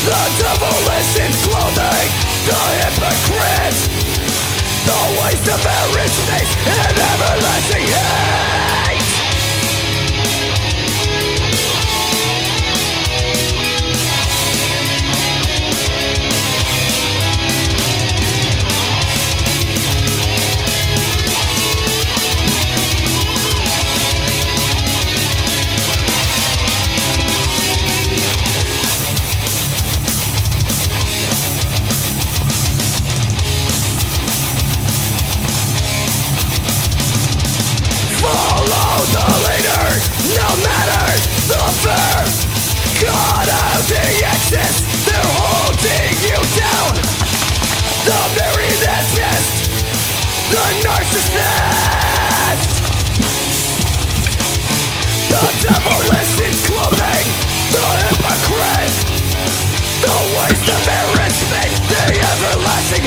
The 0.00 0.22
devil 0.40 0.80
is 0.96 1.12
in 1.20 1.32
clothing, 1.44 2.08
the 2.48 2.60
hypocrite 2.80 4.19
Always 4.90 5.40
the 5.42 5.56
very 5.62 6.08
space 6.08 6.52
and 6.66 6.98
everlasting 6.98 7.86
hate 7.86 8.79
out 43.48 43.78
of 43.78 43.88
the 43.88 44.04
They're 45.06 45.32
holding 45.40 46.12
you 46.20 46.36
down. 46.60 46.92
The 48.04 48.20
very 48.36 48.68
The 50.50 50.64
narcissist. 50.84 52.70
The 55.30 55.46
The 57.72 57.86
hypocrite. 58.04 58.96
The 60.04 60.16
waste 60.36 60.68
of 60.68 60.80
The 61.88 62.04
everlasting 62.20 63.06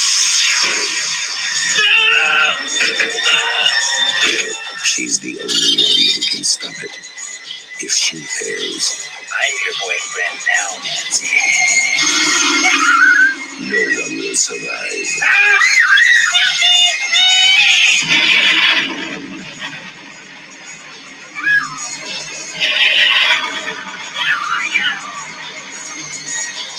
She's 4.93 5.21
the 5.21 5.39
only 5.39 5.47
one 5.47 5.95
who 6.03 6.21
can 6.21 6.43
stop 6.43 6.75
it. 6.83 6.91
If 7.79 7.93
she 7.93 8.17
fails, 8.17 9.07
I'm 9.31 9.55
your 9.63 9.75
boyfriend 9.87 10.39
now, 10.51 10.67
Nancy. 10.83 11.31
no 13.71 14.03
one 14.03 14.17
will 14.19 14.35
survive. 14.35 15.07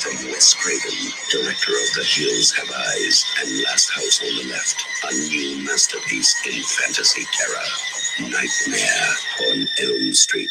From 0.03 0.17
Wes 0.29 0.53
Craven, 0.53 1.13
director 1.31 1.73
of 1.73 1.89
The 1.97 2.05
Hills 2.05 2.53
Have 2.53 2.71
Eyes 2.77 3.25
and 3.41 3.63
Last 3.65 3.91
House 3.91 4.21
on 4.21 4.37
the 4.37 4.53
Left, 4.53 4.85
a 5.09 5.15
new 5.31 5.65
masterpiece 5.65 6.37
in 6.47 6.63
fantasy 6.63 7.25
terror. 7.33 7.91
Nightmare 8.21 9.17
on 9.51 9.67
Elm 9.81 10.13
Street. 10.13 10.51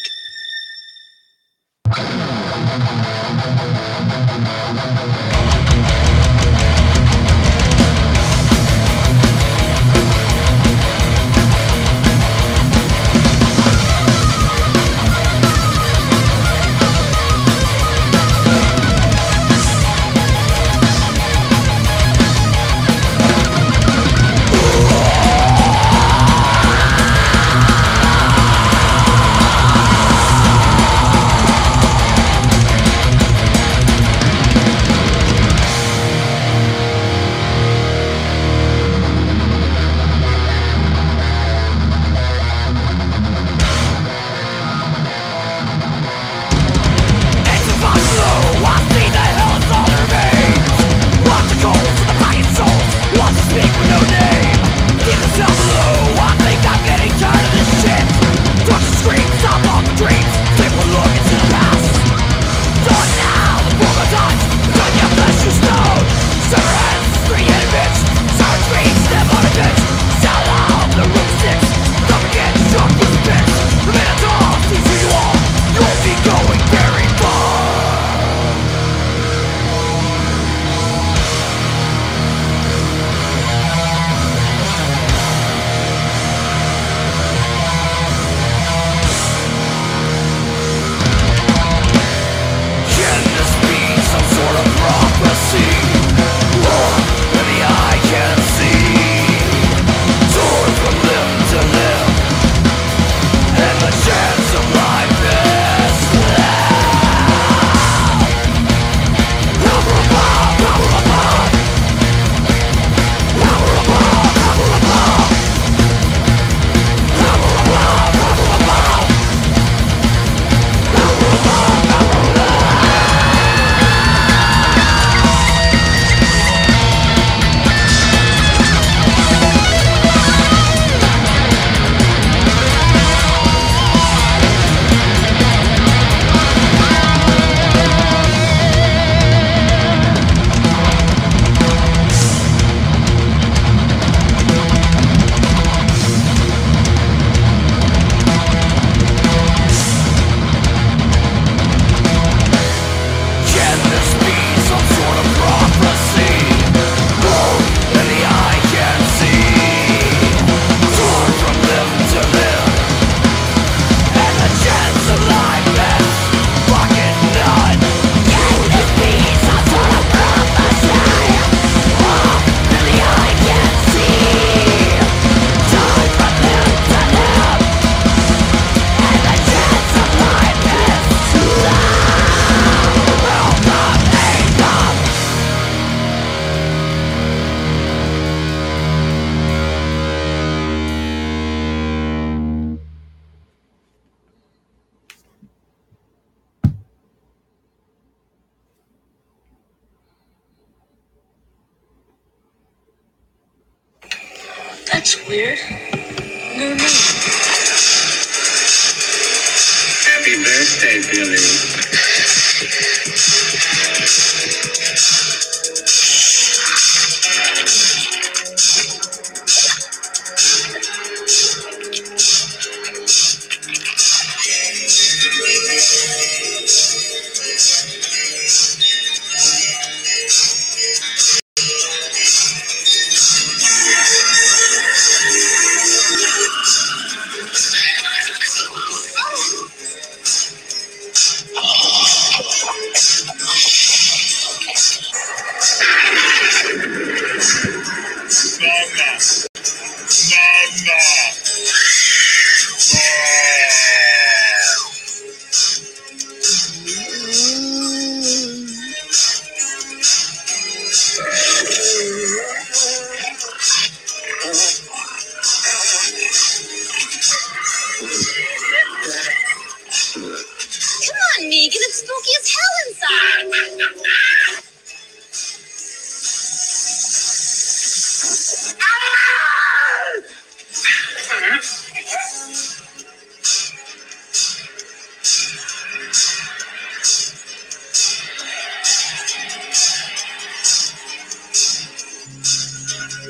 The 293.22 293.28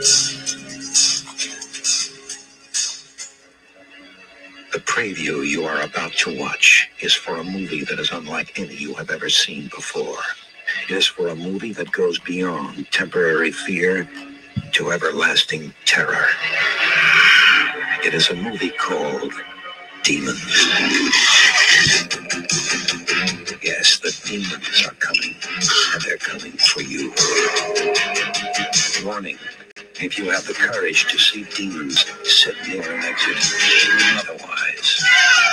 preview 4.85 5.45
you 5.45 5.65
are 5.65 5.81
about 5.81 6.13
to 6.13 6.39
watch 6.39 6.89
is 7.01 7.13
for 7.13 7.35
a 7.35 7.43
movie 7.43 7.83
that 7.83 7.99
is 7.99 8.11
unlike 8.11 8.57
any 8.57 8.73
you 8.73 8.93
have 8.93 9.09
ever 9.09 9.27
seen 9.27 9.63
before. 9.63 10.15
It 10.89 10.95
is 10.95 11.07
for 11.07 11.27
a 11.27 11.35
movie 11.35 11.73
that 11.73 11.91
goes 11.91 12.19
beyond 12.19 12.89
temporary 12.91 13.51
fear 13.51 14.09
to 14.71 14.91
everlasting 14.91 15.73
terror. 15.83 16.27
It 18.05 18.13
is 18.13 18.29
a 18.29 18.35
movie 18.35 18.71
called 18.71 19.33
Demons. 20.03 20.39
Yes, 23.61 23.99
the 23.99 24.17
demons 24.25 24.87
are 24.87 24.95
coming, 24.95 25.35
and 25.93 26.01
they're 26.03 26.15
coming 26.15 26.53
for 26.53 26.81
you. 26.81 27.13
Warning 29.05 29.37
if 30.03 30.17
you 30.17 30.29
have 30.31 30.45
the 30.47 30.53
courage 30.53 31.05
to 31.05 31.17
see 31.17 31.43
demons 31.55 32.05
sit 32.23 32.55
near 32.67 32.81
an 32.81 33.03
exit. 33.03 33.37
Otherwise, 34.17 35.03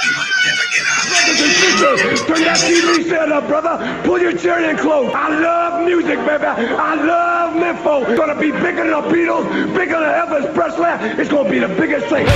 you 0.05 0.13
might 0.17 0.33
never 0.47 0.65
get 0.73 0.87
out. 0.89 1.05
Brothers 1.09 1.41
and 1.41 1.53
sisters, 1.53 2.27
turn 2.27 2.43
that 2.45 2.57
TV 2.57 3.09
set 3.09 3.31
up, 3.31 3.47
brother. 3.47 4.03
Pull 4.05 4.21
your 4.21 4.37
chair 4.37 4.71
in 4.71 4.77
close. 4.79 5.13
I 5.15 5.29
love 5.41 5.85
music, 5.85 6.19
baby. 6.21 6.47
I 6.47 6.95
love 6.95 7.55
MIFO. 7.55 8.09
It's 8.09 8.19
gonna 8.19 8.41
be 8.41 8.51
bigger 8.51 8.85
than 8.85 8.91
the 8.91 9.03
Beatles, 9.13 9.75
bigger 9.77 9.99
than 10.01 10.15
Elvis 10.17 10.55
Presley. 10.55 11.21
It's 11.21 11.31
gonna 11.31 11.51
be 11.51 11.59
the 11.59 11.69
biggest 11.69 12.07
thing. 12.07 12.27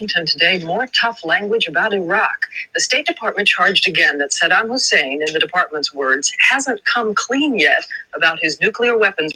Washington 0.00 0.24
today, 0.24 0.64
more 0.64 0.86
tough 0.86 1.26
language 1.26 1.68
about 1.68 1.92
Iraq. 1.92 2.46
The 2.74 2.80
State 2.80 3.04
Department 3.04 3.46
charged 3.46 3.86
again 3.86 4.16
that 4.16 4.30
Saddam 4.30 4.68
Hussein, 4.68 5.20
in 5.20 5.30
the 5.34 5.38
department's 5.38 5.92
words, 5.92 6.32
hasn't 6.48 6.82
come 6.86 7.14
clean 7.14 7.58
yet 7.58 7.84
about 8.14 8.38
his 8.40 8.58
nuclear 8.62 8.96
weapons 8.96 9.34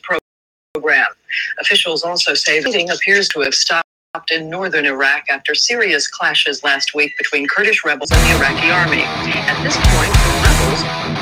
program. 0.72 1.06
Officials 1.60 2.02
also 2.02 2.32
say 2.32 2.60
the 2.60 2.64
fighting 2.64 2.88
appears 2.88 3.28
to 3.30 3.40
have 3.40 3.54
stopped 3.54 3.84
in 4.30 4.48
northern 4.48 4.86
Iraq 4.86 5.24
after 5.28 5.54
serious 5.54 6.08
clashes 6.08 6.64
last 6.64 6.94
week 6.94 7.12
between 7.18 7.46
Kurdish 7.46 7.84
rebels 7.84 8.10
and 8.10 8.20
the 8.22 8.38
Iraqi 8.38 8.70
army. 8.70 9.02
At 9.02 9.62
this 9.62 9.76
point, 9.76 10.14
the 10.14 11.04
rebels 11.04 11.13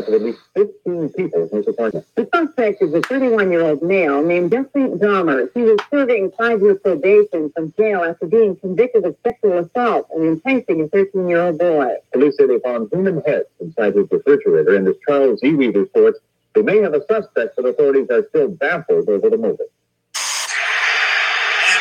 found 0.00 0.14
of 0.14 0.20
at 0.20 0.26
least 0.26 0.40
15 0.54 1.08
people 1.10 1.48
in 1.50 1.56
his 1.56 1.68
apartment. 1.68 2.06
The 2.14 2.28
suspect 2.34 2.82
is 2.82 2.94
a 2.94 3.00
31-year-old 3.00 3.82
male 3.82 4.22
named 4.22 4.50
Jeffrey 4.50 4.82
Dahmer. 4.82 5.48
He 5.54 5.62
was 5.62 5.78
serving 5.90 6.32
five-year 6.38 6.76
probation 6.76 7.50
from 7.50 7.72
jail 7.72 8.04
after 8.04 8.26
being 8.26 8.56
convicted 8.56 9.04
of 9.04 9.16
sexual 9.22 9.58
assault 9.58 10.08
and 10.14 10.24
enticing 10.24 10.82
a 10.82 10.88
13-year-old 10.88 11.58
boy. 11.58 11.96
Police 12.12 12.36
say 12.38 12.46
they 12.46 12.58
found 12.60 12.88
human 12.92 13.20
heads 13.22 13.46
inside 13.60 13.94
his 13.94 14.10
refrigerator, 14.10 14.76
and 14.76 14.88
as 14.88 14.94
Charles 15.06 15.42
Ewing 15.42 15.72
reports, 15.72 16.18
they 16.54 16.62
may 16.62 16.78
have 16.78 16.94
a 16.94 17.04
suspect, 17.06 17.56
but 17.56 17.66
authorities 17.66 18.08
are 18.10 18.26
still 18.28 18.48
baffled 18.48 19.08
over 19.08 19.30
the 19.30 19.36
motive. 19.36 19.66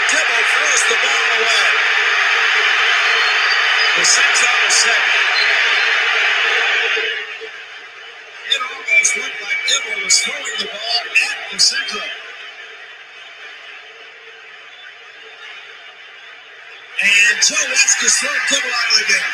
Dibble 0.09 0.43
throws 0.53 0.83
the 0.89 0.95
ball 1.03 1.29
away. 1.39 1.67
The 3.97 4.05
six 4.05 4.43
out 4.43 4.67
of 4.67 4.71
seven. 4.71 5.27
It 8.49 8.61
almost 8.61 9.17
looked 9.17 9.41
like 9.41 9.59
Dibble 9.67 9.96
was 10.07 10.19
throwing 10.19 10.41
the 10.59 10.65
ball 10.67 11.03
at 11.27 11.51
the 11.51 11.57
Senzo. 11.57 11.99
And 17.03 17.41
Joe 17.43 17.65
Waskis 17.73 18.15
throw 18.21 18.35
Dibble 18.47 18.71
out 18.71 18.91
game. 19.09 19.27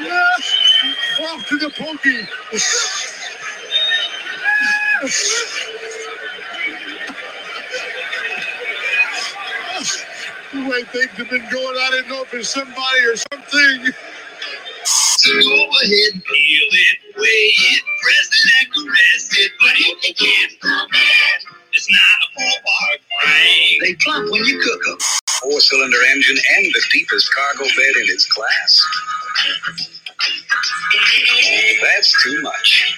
Yeah, 0.00 1.26
off 1.26 1.46
to 1.48 1.56
the 1.58 1.70
pokey. 1.70 2.95
The 5.00 5.08
way 10.70 10.84
things 10.84 11.10
have 11.12 11.28
been 11.30 11.46
going, 11.50 11.76
I 11.76 11.90
didn't 11.92 12.08
know 12.08 12.22
if 12.22 12.32
it's 12.32 12.50
somebody 12.50 13.00
or 13.04 13.16
something. 13.16 13.92
So 14.84 15.32
go 15.32 15.64
ahead 15.82 16.14
and 16.14 16.24
peel 16.24 16.68
it, 16.72 16.98
weigh 17.16 17.22
it, 17.26 17.82
press 18.02 18.30
it 18.32 18.52
and 18.62 18.72
caress 18.72 19.28
it. 19.38 19.52
But 19.60 19.74
if 19.76 20.08
you 20.08 20.14
can't 20.14 20.60
pump 20.60 20.90
it, 20.94 21.44
it's 21.72 21.88
not 21.90 22.18
a 22.24 22.28
ballpark 22.40 23.00
frame. 23.22 23.80
They 23.82 23.94
plump 24.02 24.32
when 24.32 24.44
you 24.46 24.60
cook 24.60 24.82
them. 24.86 24.98
Four 25.42 25.60
cylinder 25.60 25.98
engine 26.12 26.38
and 26.56 26.66
the 26.66 26.82
deepest 26.92 27.34
cargo 27.34 27.64
bed 27.64 27.96
in 27.96 28.08
its 28.08 28.26
class. 28.26 28.82
That's 31.82 32.22
too 32.22 32.42
much. 32.42 32.96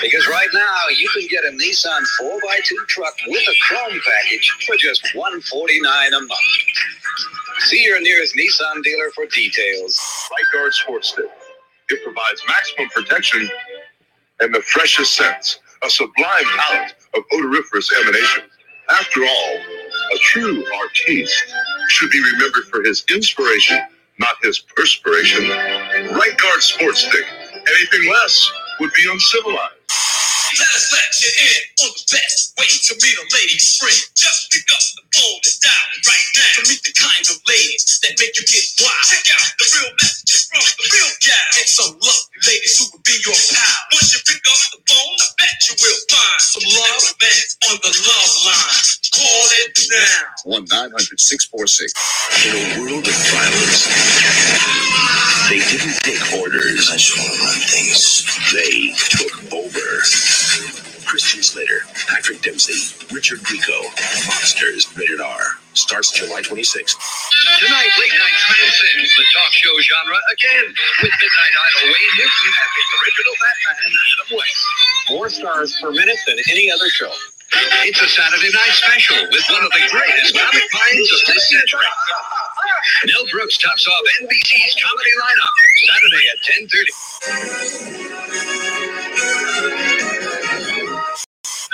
Because 0.00 0.26
right 0.28 0.48
now, 0.52 0.78
you 0.96 1.08
can 1.08 1.26
get 1.28 1.44
a 1.44 1.50
Nissan 1.56 2.02
4x2 2.20 2.86
truck 2.88 3.14
with 3.26 3.42
a 3.42 3.54
Chrome 3.62 4.00
package 4.04 4.56
for 4.66 4.76
just 4.76 5.14
149 5.14 6.12
a 6.12 6.20
month. 6.20 6.30
See 7.60 7.84
your 7.84 8.00
nearest 8.00 8.34
Nissan 8.34 8.82
dealer 8.82 9.10
for 9.14 9.26
details. 9.26 10.00
Right 10.30 10.44
Guard 10.52 10.74
Sports. 10.74 11.14
It 11.88 12.02
provides 12.04 12.42
maximum 12.48 12.88
protection 12.90 13.50
and 14.40 14.54
the 14.54 14.62
freshest 14.62 15.14
scents, 15.14 15.60
a 15.84 15.90
sublime 15.90 16.44
palette 16.56 16.94
of 17.14 17.22
odoriferous 17.32 17.90
emanation. 18.00 18.44
After 18.90 19.22
all, 19.22 19.56
a 20.14 20.18
true 20.18 20.64
artiste 20.74 21.44
should 21.88 22.10
be 22.10 22.22
remembered 22.32 22.64
for 22.64 22.82
his 22.82 23.04
inspiration, 23.14 23.80
not 24.18 24.36
his 24.42 24.60
perspiration. 24.76 25.48
Right 25.48 26.36
Guard 26.40 26.62
Sports 26.62 27.00
Stick. 27.00 27.26
Anything 27.54 28.10
less 28.10 28.52
would 28.80 28.90
be 28.96 29.10
uncivilized. 29.10 29.81
Let 31.22 31.30
us 31.30 31.38
let 31.38 31.38
you 31.38 31.46
in 31.46 31.86
on 31.86 31.90
the 31.94 32.06
best 32.18 32.42
way 32.58 32.66
to 32.66 32.92
meet 32.98 33.16
a 33.18 33.26
lady's 33.36 33.68
friend. 33.78 34.02
Just 34.18 34.50
pick 34.50 34.66
up 34.74 34.82
the 34.98 35.04
phone 35.14 35.38
and 35.38 35.56
dial 35.62 35.88
it 35.94 36.02
right 36.08 36.28
now 36.34 36.50
to 36.58 36.62
meet 36.66 36.82
the 36.82 36.94
kinds 36.98 37.30
of 37.30 37.38
ladies 37.46 38.00
that 38.02 38.14
make 38.18 38.34
you 38.34 38.46
get 38.50 38.66
wild. 38.82 39.06
Check 39.06 39.26
out 39.30 39.46
the 39.58 39.66
real 39.78 39.92
messages 40.02 40.42
from 40.50 40.64
the 40.66 40.86
real 40.90 41.12
guy 41.22 41.44
and 41.62 41.68
some 41.70 41.92
lovely 41.94 42.40
ladies 42.50 42.74
who 42.78 42.84
will 42.90 43.04
be 43.06 43.16
your 43.22 43.38
pal. 43.54 43.78
Once 43.94 44.10
you 44.14 44.20
pick 44.26 44.42
up 44.42 44.60
the 44.74 44.80
phone, 44.90 45.16
I 45.22 45.28
bet 45.38 45.56
you 45.70 45.74
will 45.78 46.00
find 46.10 46.38
some 46.42 46.66
love 46.74 47.02
romance 47.06 47.52
on 47.70 47.76
the 47.86 47.92
love 47.94 48.32
line. 48.50 48.82
Call 49.14 49.46
it 49.62 49.72
now. 49.94 50.22
1 50.58 50.66
900 50.74 51.20
646. 51.22 51.94
In 52.46 52.52
a 52.58 52.64
world 52.82 53.06
of 53.06 53.18
violence, 53.30 53.86
they 55.50 55.62
didn't 55.62 55.98
take 56.02 56.24
orders. 56.42 56.90
I 56.90 56.98
just 56.98 57.14
want 57.18 57.30
to 57.30 57.38
run 57.46 57.60
things. 57.70 58.26
They 58.50 58.94
took 59.14 59.34
over. 59.54 59.86
Christian 61.12 61.44
Slater, 61.44 61.84
Patrick 62.08 62.40
Dempsey, 62.40 62.72
Richard 63.12 63.44
Grieco, 63.44 63.76
Mobsters, 64.24 64.88
rated 64.96 65.20
R. 65.20 65.60
Starts 65.76 66.08
July 66.08 66.40
26th. 66.40 66.96
Tonight, 67.60 67.92
late 68.00 68.16
night 68.16 68.32
transcends 68.32 69.12
the 69.12 69.24
talk 69.36 69.52
show 69.52 69.76
genre 69.84 70.16
again 70.32 70.72
with 71.04 71.12
Midnight 71.12 71.52
Idol 71.68 71.92
Wayne 71.92 72.16
Newton 72.16 72.48
and 72.48 72.72
the 72.72 72.84
original 72.96 73.34
Batman 73.44 73.92
Adam 73.92 74.40
West. 74.40 74.64
More 75.12 75.28
stars 75.28 75.76
per 75.84 75.92
minute 75.92 76.16
than 76.24 76.40
any 76.48 76.72
other 76.72 76.88
show. 76.88 77.12
It's 77.84 78.00
a 78.00 78.08
Saturday 78.08 78.48
night 78.48 78.72
special 78.72 79.20
with 79.28 79.44
one 79.52 79.68
of 79.68 79.72
the 79.76 79.84
greatest 79.92 80.32
comic 80.32 80.64
minds 80.64 81.12
of 81.12 81.20
this 81.28 81.44
century. 81.52 81.92
Mel 83.04 83.28
Brooks 83.28 83.60
tops 83.60 83.84
off 83.84 84.00
NBC's 84.24 84.80
comedy 84.80 85.12
lineup 85.20 85.52
Saturday 85.92 86.24
at 86.32 86.40
10:30. 89.92 90.11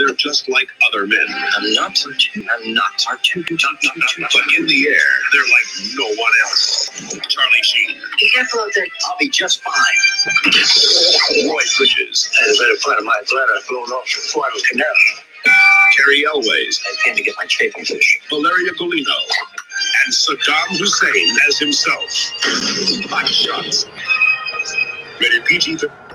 They're 0.09 0.17
just 0.17 0.49
like 0.49 0.71
other 0.89 1.07
men. 1.07 1.27
I'm 1.29 1.75
not 1.75 1.95
Tartu. 1.95 2.41
I'm 2.41 2.73
not 2.73 2.93
Tartu. 2.97 3.45
But 3.45 4.57
in 4.57 4.67
the 4.67 4.89
air, 4.89 5.11
they're 5.33 5.43
like 5.43 5.69
no 5.97 6.07
one 6.09 6.33
else. 6.45 6.89
Charlie 7.29 7.63
Sheen. 7.63 8.01
Be 8.19 8.31
careful 8.31 8.61
out 8.61 8.71
there. 8.75 8.87
I'll 9.05 9.19
be 9.21 9.29
just 9.29 9.63
fine. 9.63 9.75
Lloyd 11.45 11.63
Bridges. 11.77 12.31
And 12.41 12.57
a 12.57 12.59
better 12.59 12.81
part 12.83 12.99
of 13.01 13.05
my 13.05 13.21
bladder 13.31 13.53
blown 13.69 13.91
off 13.91 14.07
the 14.07 14.31
Florida 14.33 14.59
Canal. 14.71 14.87
Cary 15.95 16.25
Elwes. 16.25 16.83
I 16.87 16.97
came 17.05 17.15
to 17.15 17.23
get 17.23 17.35
my 17.37 17.45
chafing 17.45 17.85
fish. 17.85 18.21
Valeria 18.31 18.73
Golino. 18.73 19.13
And 20.07 20.15
Saddam 20.15 20.79
Hussein 20.79 21.37
as 21.49 21.59
himself. 21.59 22.33
Hot 23.11 23.29
shots. 23.29 23.85
Rated 25.21 25.45
PG 25.45 25.77
13. 25.77 26.08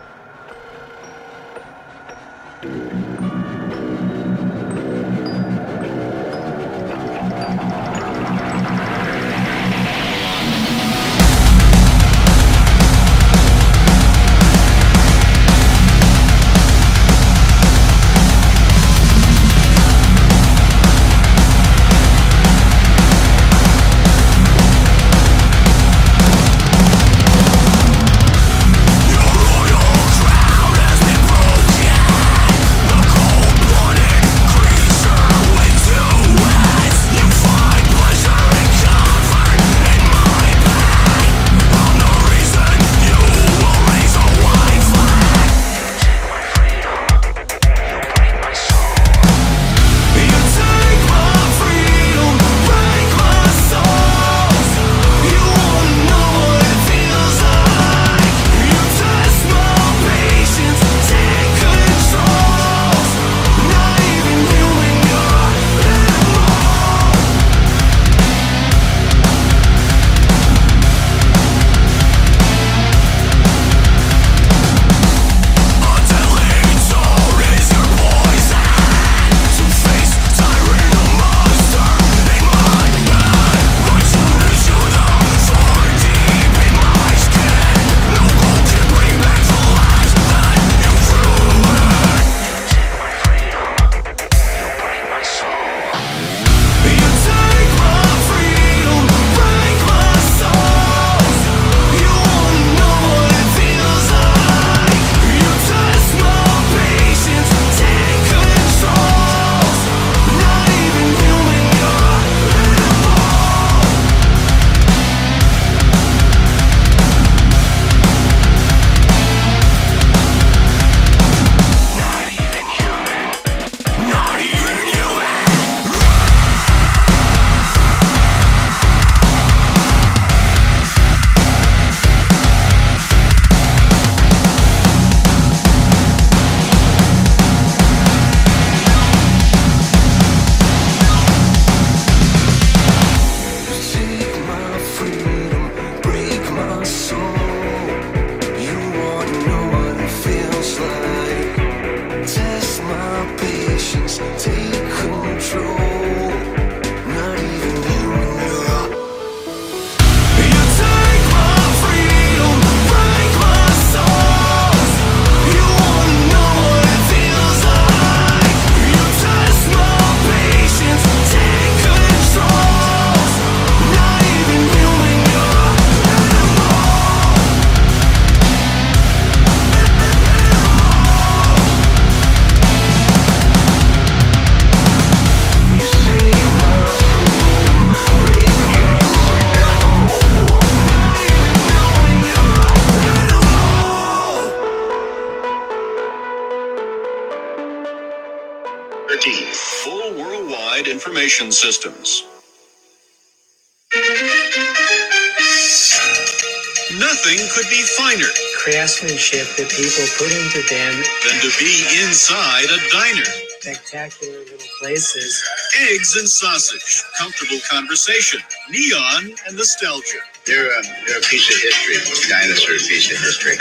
Craftsmanship 209.55 209.57
that 209.57 209.69
people 209.69 210.05
put 210.17 210.31
into 210.33 210.61
them. 210.69 211.03
than 211.25 211.41
to 211.41 211.51
be 211.59 211.85
inside 212.05 212.65
a 212.65 212.79
diner. 212.91 213.25
Spectacular 213.61 214.39
little 214.39 214.57
places. 214.79 215.43
Eggs 215.91 216.15
and 216.17 216.27
sausage, 216.27 217.03
comfortable 217.17 217.59
conversation, 217.69 218.41
neon 218.69 219.35
and 219.47 219.57
nostalgia. 219.57 220.17
They're 220.45 220.67
a, 220.67 220.83
they're 221.07 221.19
a 221.19 221.21
piece 221.21 221.49
of 221.49 221.61
history. 221.61 222.29
Dinosaur 222.29 222.75
piece 222.77 223.11
of 223.11 223.17
history. 223.19 223.55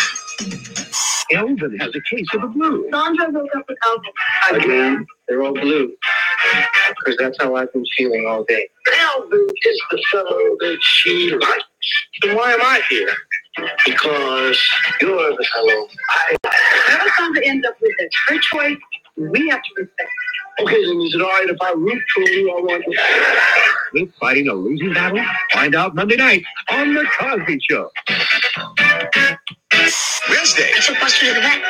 Elvin 1.32 1.78
has 1.78 1.95
a 1.95 2.01
case 2.14 2.26
of 2.34 2.43
the 2.43 2.49
blues. 2.49 2.86
Sandra 2.93 3.30
woke 3.30 3.49
up 3.57 3.64
with 3.68 3.78
Elvis. 3.86 4.64
Again, 4.64 5.07
they're 5.28 5.43
all 5.43 5.55
blue. 5.55 5.95
Because 6.99 7.16
that's 7.18 7.38
how 7.40 7.55
I've 7.57 7.72
been 7.72 7.84
feeling 7.97 8.26
all 8.28 8.45
day. 8.45 8.68
Alvin 9.01 9.47
is 9.64 9.82
the 9.90 10.05
fellow 10.11 10.57
that 10.61 10.78
she 10.82 11.30
likes. 11.32 11.64
Then 12.22 12.36
why 12.36 12.53
am 12.53 12.61
I 12.62 12.82
here? 12.90 13.09
Because 13.84 14.59
you're 15.00 15.30
the 15.36 15.46
fellow 15.53 15.88
I 16.09 16.36
Whatever 16.42 17.11
Sandra 17.16 17.46
end 17.46 17.66
up 17.66 17.74
with, 17.80 17.92
it's 17.98 18.16
her 18.28 18.38
choice. 18.38 18.78
We 19.16 19.48
have 19.48 19.62
to 19.62 19.70
respect. 19.76 20.11
Okay, 20.61 20.84
then 20.84 21.00
is 21.03 21.14
it 21.14 21.20
all 21.22 21.28
right 21.28 21.48
if 21.48 21.57
I 21.61 21.72
root 21.72 22.03
for 22.14 22.20
you? 22.22 22.50
I 22.50 22.61
want 22.61 22.84
to? 22.84 24.00
With 24.00 24.14
fighting 24.20 24.48
a 24.48 24.55
losing 24.55 24.92
battle? 24.94 25.22
Find 25.53 25.74
out 25.74 25.94
Monday 25.94 26.16
night 26.16 26.44
on 26.70 26.94
The 26.94 27.05
Cosby 27.18 27.59
Show. 27.68 27.90
Wednesday. 30.28 30.70
I 30.76 30.80
took 30.80 30.98
Buster 31.00 31.26
to 31.26 31.34
the 31.34 31.40
vet. 31.40 31.62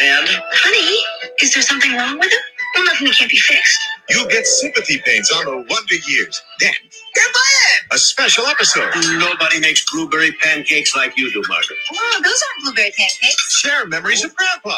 And 0.00 0.28
Honey, 0.52 0.98
is 1.42 1.54
there 1.54 1.62
something 1.62 1.92
wrong 1.92 2.18
with 2.18 2.30
him? 2.32 2.38
Well, 2.74 2.84
nothing 2.86 3.06
that 3.08 3.16
can't 3.16 3.30
be 3.30 3.36
fixed. 3.36 3.80
you'll 4.10 4.28
get 4.28 4.46
sympathy 4.46 4.98
pains 5.04 5.30
on 5.32 5.44
the 5.44 5.56
Wonder 5.68 5.94
Years. 6.08 6.42
Then, 6.60 6.72
a 7.90 7.98
special 7.98 8.46
episode. 8.46 8.90
Nobody 9.18 9.60
makes 9.60 9.84
blueberry 9.90 10.32
pancakes 10.32 10.94
like 10.94 11.16
you 11.16 11.32
do, 11.32 11.42
Margaret. 11.48 11.78
Oh, 11.92 12.20
those 12.22 12.42
aren't 12.42 12.64
blueberry 12.64 12.92
pancakes. 12.96 13.58
Share 13.60 13.86
memories 13.86 14.24
of 14.24 14.34
Grandpa. 14.36 14.76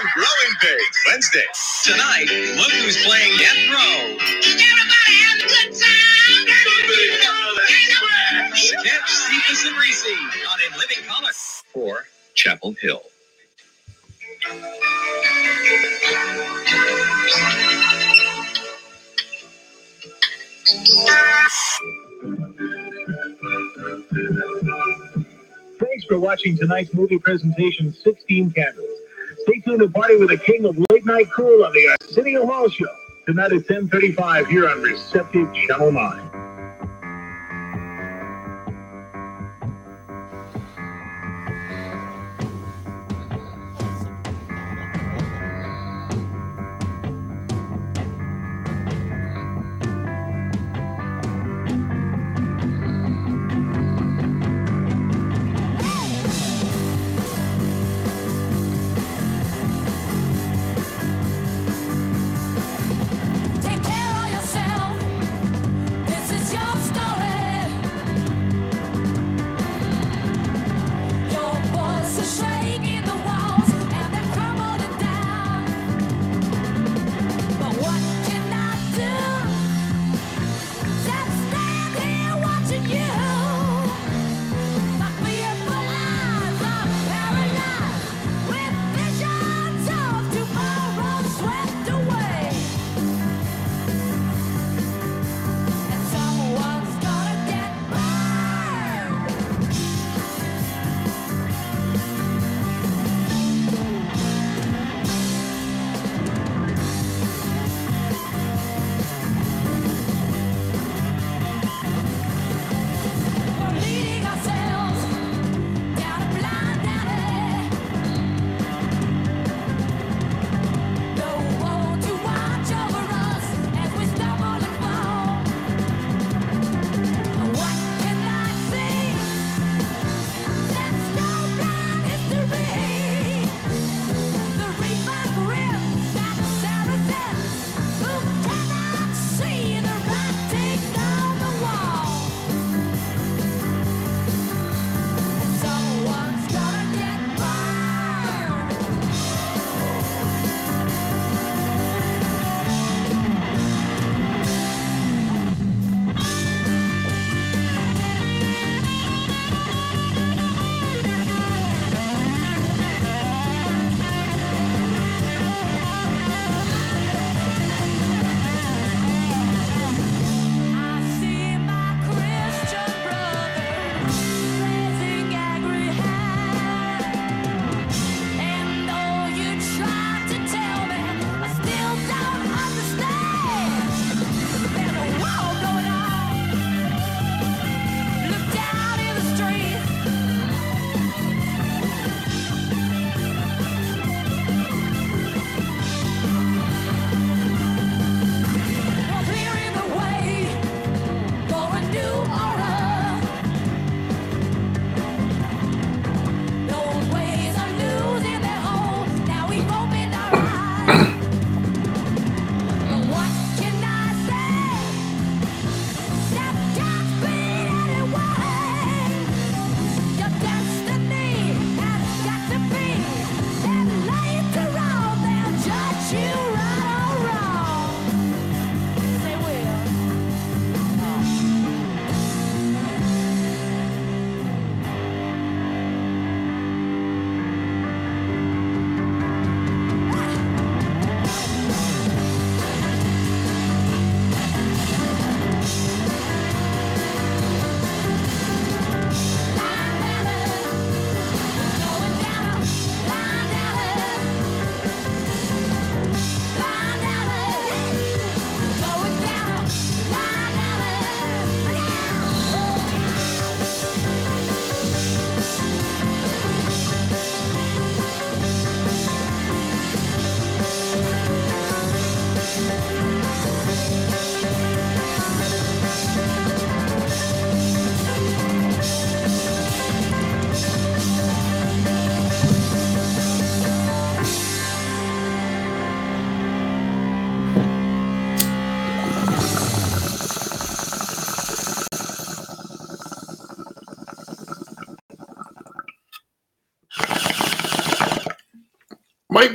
On 0.00 0.08
Growing 0.14 0.54
Pains, 0.60 0.96
Wednesday. 1.06 1.44
Tonight, 1.84 2.26
look 2.56 2.72
who's 2.72 2.96
playing 3.04 3.36
Death 3.38 3.70
Row. 3.70 4.16
Everybody 4.18 5.14
have 5.22 5.40
a 5.40 5.48
good 5.48 5.72
time. 5.78 6.08
Catch 8.84 9.10
Cephas 9.10 9.66
and 9.66 9.76
Reese 9.78 10.04
on 10.06 10.58
In 10.66 10.78
Living 10.78 11.04
Color. 11.06 11.30
Or 11.74 12.06
Chapel 12.34 12.74
Hill. 12.80 13.02
Thanks 25.78 26.04
for 26.06 26.18
watching 26.18 26.58
tonight's 26.58 26.92
movie 26.92 27.18
presentation, 27.18 27.90
16 27.90 28.50
Candles. 28.50 28.86
Stay 29.44 29.60
tuned 29.60 29.78
to 29.80 29.88
party 29.88 30.16
with 30.16 30.28
the 30.28 30.36
king 30.36 30.66
of 30.66 30.76
late 30.90 31.06
night 31.06 31.30
cool 31.34 31.64
on 31.64 31.72
the 31.72 31.96
Arsenio 32.02 32.44
Hall 32.44 32.68
Show. 32.68 32.84
Tonight 33.24 33.52
at 33.52 33.70
1035 33.70 34.46
here 34.48 34.68
on 34.68 34.82
Receptive 34.82 35.54
Channel 35.54 35.90
9. 35.92 36.47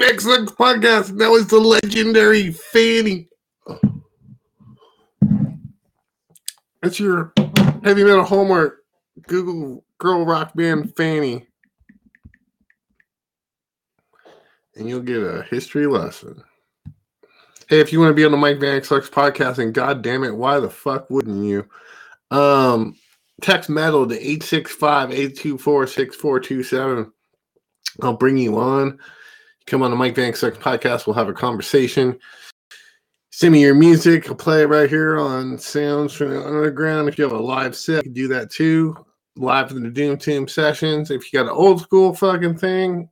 Sucks 0.03 0.51
podcast. 0.51 1.17
That 1.17 1.29
was 1.29 1.47
the 1.47 1.59
legendary 1.59 2.51
Fanny. 2.51 3.29
That's 6.81 6.99
your 6.99 7.31
heavy 7.85 8.03
metal 8.03 8.25
homework. 8.25 8.83
Google 9.27 9.85
girl 9.99 10.25
rock 10.25 10.53
band 10.55 10.93
Fanny. 10.97 11.47
And 14.75 14.89
you'll 14.89 14.99
get 14.99 15.23
a 15.23 15.43
history 15.43 15.87
lesson. 15.87 16.43
Hey, 17.69 17.79
if 17.79 17.93
you 17.93 18.01
want 18.01 18.09
to 18.09 18.15
be 18.15 18.25
on 18.25 18.31
the 18.31 18.37
Mike 18.37 18.57
Vanek 18.57 18.85
Sucks 18.85 19.09
podcast, 19.09 19.59
and 19.59 19.73
god 19.73 20.01
damn 20.01 20.25
it, 20.25 20.35
why 20.35 20.59
the 20.59 20.69
fuck 20.69 21.09
wouldn't 21.09 21.45
you? 21.45 21.65
Um, 22.29 22.97
text 23.41 23.69
metal 23.69 24.05
to 24.05 24.19
865-824-6427. 24.19 27.09
I'll 28.01 28.17
bring 28.17 28.37
you 28.37 28.57
on. 28.57 28.99
Come 29.67 29.81
on 29.81 29.91
the 29.91 29.97
Mike 29.97 30.15
Vanek 30.15 30.35
Sucks 30.35 30.57
podcast. 30.57 31.07
We'll 31.07 31.15
have 31.15 31.29
a 31.29 31.33
conversation. 31.33 32.19
Send 33.31 33.53
me 33.53 33.61
your 33.61 33.73
music. 33.73 34.29
I'll 34.29 34.35
play 34.35 34.61
it 34.61 34.67
right 34.67 34.89
here 34.89 35.17
on 35.17 35.57
Sounds 35.57 36.13
from 36.13 36.29
the 36.29 36.45
Underground. 36.45 37.09
If 37.09 37.17
you 37.17 37.23
have 37.23 37.33
a 37.33 37.39
live 37.39 37.75
set, 37.75 38.05
you 38.05 38.11
do 38.11 38.27
that 38.27 38.51
too. 38.51 38.95
Live 39.35 39.71
in 39.71 39.81
the 39.81 39.89
Doom 39.89 40.17
Tomb 40.17 40.47
sessions. 40.47 41.09
If 41.09 41.31
you 41.31 41.39
got 41.39 41.49
an 41.49 41.57
old 41.57 41.81
school 41.81 42.13
fucking 42.13 42.57
thing, 42.57 43.09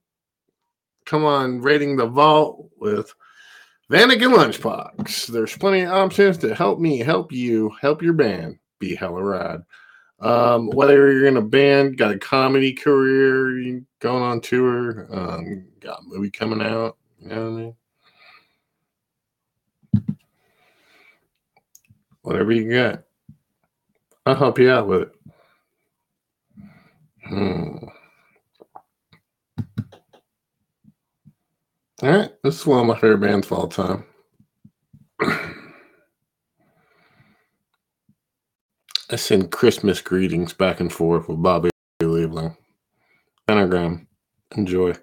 come 1.06 1.26
on, 1.26 1.62
raiding 1.62 1.96
the 1.96 2.06
vault 2.06 2.70
with 2.78 3.12
Vanagon 3.92 4.36
Lunchbox. 4.36 5.28
There's 5.28 5.58
plenty 5.58 5.82
of 5.82 5.92
options 5.92 6.38
to 6.40 6.54
help 6.54 6.80
me, 6.80 7.00
help 7.00 7.32
you, 7.32 7.72
help 7.82 8.04
your 8.04 8.14
band 8.14 8.60
be 8.80 8.96
hella 8.96 9.24
rad. 9.24 9.64
Um, 10.22 10.68
whether 10.68 11.12
you're 11.12 11.26
in 11.26 11.38
a 11.38 11.42
band, 11.42 11.98
got 11.98 12.12
a 12.12 12.20
comedy 12.20 12.74
career, 12.74 13.82
going 14.00 14.24
on 14.24 14.40
tour, 14.40 15.08
um, 15.12 15.66
got 15.80 16.00
a 16.00 16.04
movie 16.04 16.30
coming 16.30 16.62
out, 16.62 16.98
you 17.20 17.30
know 17.30 17.52
what 17.52 17.60
I 19.98 20.04
mean? 20.04 20.16
Whatever 22.22 22.52
you 22.52 22.72
got, 22.72 23.04
I'll 24.28 24.36
help 24.36 24.60
you 24.60 24.70
out 24.70 24.88
with 24.88 25.02
it. 25.02 25.12
Hmm. 27.26 27.78
All 32.04 32.10
right, 32.10 32.32
this 32.44 32.60
is 32.60 32.66
one 32.66 32.82
of 32.82 32.86
my 32.86 33.00
favorite 33.00 33.20
bands 33.20 33.48
of 33.48 33.54
all 33.54 33.68
time. 33.68 34.04
I 39.14 39.18
send 39.18 39.52
Christmas 39.52 40.00
greetings 40.00 40.54
back 40.54 40.80
and 40.80 40.92
forth 40.92 41.28
with 41.28 41.44
Bobby 41.44 41.70
Liebling. 42.02 42.56
Pentagram. 43.46 44.08
Enjoy. 44.56 44.94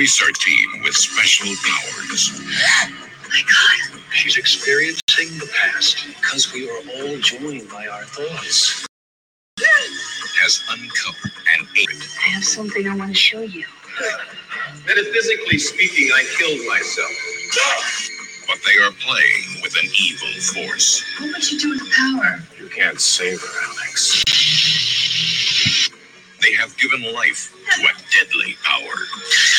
Research 0.00 0.38
team 0.38 0.80
with 0.82 0.94
special 0.94 1.46
powers. 1.62 2.40
My 3.28 3.42
God. 3.44 4.00
She's 4.12 4.38
experiencing 4.38 5.28
the 5.38 5.46
past 5.54 6.06
because 6.06 6.54
we 6.54 6.70
are 6.70 6.80
all 6.96 7.18
joined 7.18 7.68
by 7.68 7.86
our 7.86 8.04
thoughts. 8.04 8.86
Has 9.60 10.62
uncovered 10.70 11.32
an 11.54 11.68
ape. 11.76 12.00
I 12.24 12.28
have 12.30 12.44
something 12.44 12.88
I 12.88 12.96
want 12.96 13.10
to 13.10 13.14
show 13.14 13.42
you. 13.42 13.66
Metaphysically 14.86 15.58
speaking, 15.58 16.08
I 16.14 16.24
killed 16.38 16.66
myself. 16.66 17.12
But 18.46 18.56
they 18.64 18.82
are 18.82 18.92
playing 19.04 19.60
with 19.62 19.76
an 19.76 19.90
evil 20.00 20.32
force. 20.40 21.04
What 21.20 21.30
would 21.34 21.52
you 21.52 21.60
do 21.60 21.68
with 21.68 21.80
the 21.80 21.90
power? 21.94 22.40
You 22.58 22.70
can't 22.70 22.98
save 22.98 23.38
her, 23.38 23.64
Alex. 23.68 24.24
They 26.40 26.54
have 26.54 26.74
given 26.78 27.02
life 27.12 27.54
to 27.76 27.82
a 27.82 27.92
deadly 28.16 28.56
power. 28.64 28.96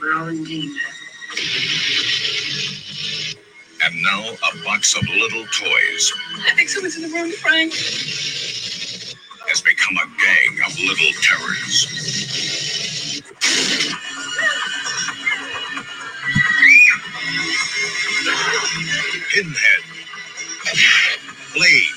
We're 0.00 0.14
all 0.18 0.28
in 0.28 0.44
danger. 0.44 0.80
And 3.84 4.02
now 4.02 4.24
a 4.52 4.64
box 4.64 4.96
of 4.96 5.02
little 5.08 5.46
toys 5.46 6.12
I 6.46 6.54
think 6.54 6.68
someone's 6.68 6.96
in 6.96 7.02
the 7.02 7.08
room, 7.08 7.32
Frank. 7.32 7.74
has 9.48 9.60
become 9.62 9.96
a 9.96 10.06
gang 10.22 10.60
of 10.66 10.78
little 10.80 11.12
terrors. 11.22 12.02
Pinhead, 19.30 19.82
Blade, 21.54 21.94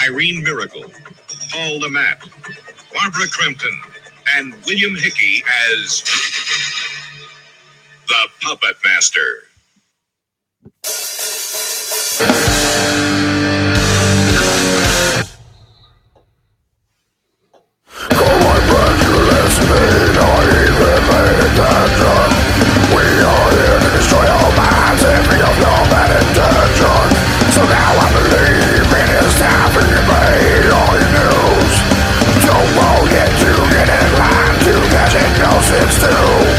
Irene 0.09 0.43
Miracle, 0.43 0.85
Paul 1.51 1.81
Le 1.81 1.91
Mat, 1.91 2.23
Barbara 2.95 3.29
Crampton, 3.29 3.81
and 4.37 4.55
William 4.67 4.95
Hickey 4.97 5.45
as 5.75 6.03
the 8.09 8.29
Puppet 8.41 8.77
Master. 8.85 9.45
So 12.19 12.27
now 27.65 27.91
I 27.95 28.11
believe 28.13 28.91
in 28.99 29.09
his 29.15 29.35
time 29.39 29.79
and 29.79 29.87
you 29.87 30.03
made 30.11 30.71
all 30.75 30.95
your 30.99 31.11
news. 31.15 31.75
Don't 32.43 32.71
won't 32.75 33.11
get 33.11 33.31
to 33.31 33.51
get 33.71 33.87
in 33.87 34.09
line 34.19 34.59
to 34.67 34.75
diagnosis 34.91 35.95
too. 36.03 36.58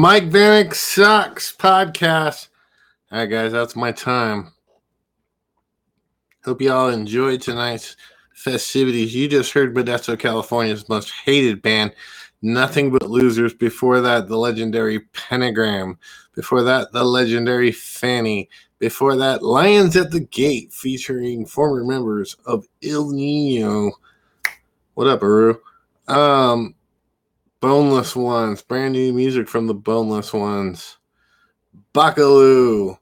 Mike 0.00 0.30
Vanek 0.30 0.74
sucks 0.74 1.54
podcast. 1.54 2.48
All 3.12 3.18
right, 3.18 3.26
guys, 3.26 3.52
that's 3.52 3.76
my 3.76 3.92
time. 3.92 4.50
Hope 6.42 6.62
you 6.62 6.72
all 6.72 6.88
enjoyed 6.88 7.42
tonight's 7.42 7.96
festivities. 8.32 9.14
You 9.14 9.28
just 9.28 9.52
heard 9.52 9.74
Modesto, 9.74 10.18
California's 10.18 10.88
most 10.88 11.12
hated 11.26 11.60
band, 11.60 11.92
Nothing 12.40 12.90
But 12.90 13.10
Losers. 13.10 13.52
Before 13.52 14.00
that, 14.00 14.26
the 14.26 14.38
legendary 14.38 15.00
Pentagram. 15.00 15.98
Before 16.34 16.62
that, 16.62 16.92
the 16.92 17.04
legendary 17.04 17.70
Fanny. 17.70 18.48
Before 18.78 19.16
that, 19.16 19.42
Lions 19.42 19.98
at 19.98 20.12
the 20.12 20.20
Gate, 20.20 20.72
featuring 20.72 21.44
former 21.44 21.84
members 21.84 22.38
of 22.46 22.66
Ill 22.80 23.12
Niño. 23.12 23.92
What 24.94 25.08
up, 25.08 25.22
Aru? 25.22 25.60
Um, 26.08 26.74
Boneless 27.60 28.16
Ones, 28.16 28.62
brand 28.62 28.92
new 28.92 29.12
music 29.12 29.46
from 29.46 29.66
the 29.66 29.74
Boneless 29.74 30.32
Ones. 30.32 30.96
Bakaloo, 31.92 32.98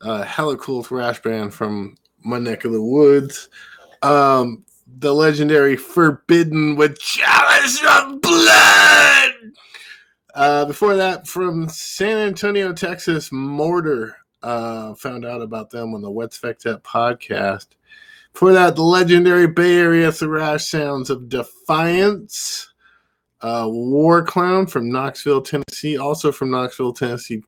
a 0.00 0.24
hella 0.24 0.56
cool 0.56 0.82
thrash 0.82 1.22
band 1.22 1.54
from 1.54 1.96
my 2.24 2.40
neck 2.40 2.64
of 2.64 2.72
the 2.72 2.82
woods. 2.82 3.48
Um, 4.02 4.64
the 4.86 5.14
legendary 5.14 5.76
Forbidden 5.76 6.74
with 6.74 6.98
Chalice 6.98 7.80
of 7.88 8.20
Blood. 8.20 9.30
Uh, 10.34 10.64
before 10.64 10.96
that, 10.96 11.28
from 11.28 11.68
San 11.68 12.18
Antonio, 12.18 12.72
Texas, 12.72 13.30
Mortar. 13.30 14.16
Uh, 14.42 14.94
found 14.94 15.24
out 15.24 15.40
about 15.40 15.70
them 15.70 15.94
on 15.94 16.02
the 16.02 16.10
What's 16.10 16.38
Fecked 16.38 16.66
Up 16.66 16.82
podcast. 16.82 17.68
Before 18.32 18.52
that, 18.52 18.74
the 18.74 18.82
legendary 18.82 19.46
Bay 19.46 19.76
Area 19.76 20.10
thrash 20.10 20.66
sounds 20.66 21.10
of 21.10 21.28
Defiance. 21.28 22.71
Uh, 23.42 23.66
War 23.68 24.22
Clown 24.22 24.66
from 24.66 24.90
Knoxville, 24.90 25.42
Tennessee. 25.42 25.98
Also 25.98 26.32
from 26.32 26.50
Knoxville, 26.50 26.92
Tennessee, 26.92 27.42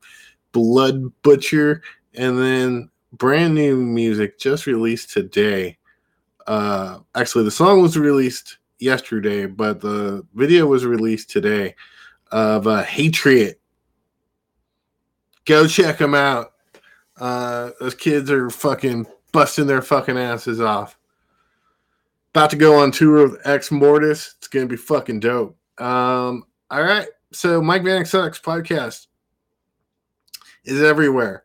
Blood 0.52 1.10
Butcher. 1.22 1.82
And 2.14 2.38
then 2.38 2.90
brand 3.12 3.54
new 3.54 3.76
music 3.76 4.38
just 4.38 4.66
released 4.66 5.12
today. 5.12 5.78
Uh, 6.46 6.98
actually, 7.14 7.44
the 7.44 7.50
song 7.50 7.80
was 7.80 7.96
released 7.96 8.58
yesterday, 8.78 9.46
but 9.46 9.80
the 9.80 10.26
video 10.34 10.66
was 10.66 10.84
released 10.84 11.30
today 11.30 11.74
of 12.32 12.66
uh, 12.66 12.82
Hatred. 12.82 13.56
Go 15.44 15.66
check 15.66 15.98
them 15.98 16.14
out. 16.14 16.52
Uh, 17.16 17.70
those 17.80 17.94
kids 17.94 18.30
are 18.30 18.50
fucking 18.50 19.06
busting 19.32 19.66
their 19.66 19.82
fucking 19.82 20.18
asses 20.18 20.60
off. 20.60 20.98
About 22.30 22.50
to 22.50 22.56
go 22.56 22.80
on 22.80 22.90
tour 22.90 23.28
with 23.28 23.46
Ex 23.46 23.70
Mortis. 23.70 24.34
It's 24.38 24.48
gonna 24.48 24.66
be 24.66 24.76
fucking 24.76 25.20
dope. 25.20 25.56
Um, 25.78 26.44
all 26.70 26.82
right. 26.82 27.09
So 27.32 27.60
Mike 27.60 27.82
Vanek 27.82 28.06
Sucks 28.06 28.38
podcast 28.38 29.09
is 30.64 30.82
everywhere. 30.82 31.44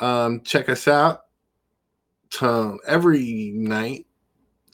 Um, 0.00 0.42
check 0.42 0.68
us 0.68 0.86
out 0.88 1.22
um, 2.40 2.78
every 2.86 3.52
night, 3.54 4.06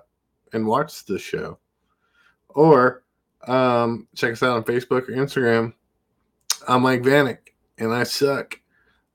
and 0.54 0.66
watch 0.66 1.06
the 1.06 1.20
show. 1.20 1.60
Or 2.50 3.04
um, 3.48 4.08
check 4.16 4.34
us 4.34 4.44
out 4.44 4.58
on 4.58 4.64
Facebook 4.64 5.10
or 5.10 5.14
Instagram. 5.14 5.74
I'm 6.68 6.82
Mike 6.82 7.02
Vanek 7.02 7.49
and 7.80 7.94
I 7.94 8.04
suck. 8.04 8.60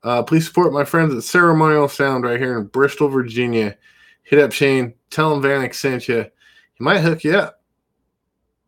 Uh, 0.03 0.21
please 0.21 0.45
support 0.45 0.73
my 0.73 0.83
friends 0.83 1.13
at 1.15 1.23
Ceremonial 1.23 1.87
Sound 1.87 2.23
right 2.23 2.39
here 2.39 2.57
in 2.59 2.65
Bristol, 2.65 3.07
Virginia. 3.07 3.77
Hit 4.23 4.39
up 4.39 4.51
Shane. 4.51 4.93
Tell 5.09 5.33
him 5.33 5.41
Vanek 5.41 5.73
sent 5.73 6.07
you. 6.07 6.25
He 6.73 6.83
might 6.83 6.99
hook 6.99 7.23
you 7.23 7.37
up. 7.37 7.61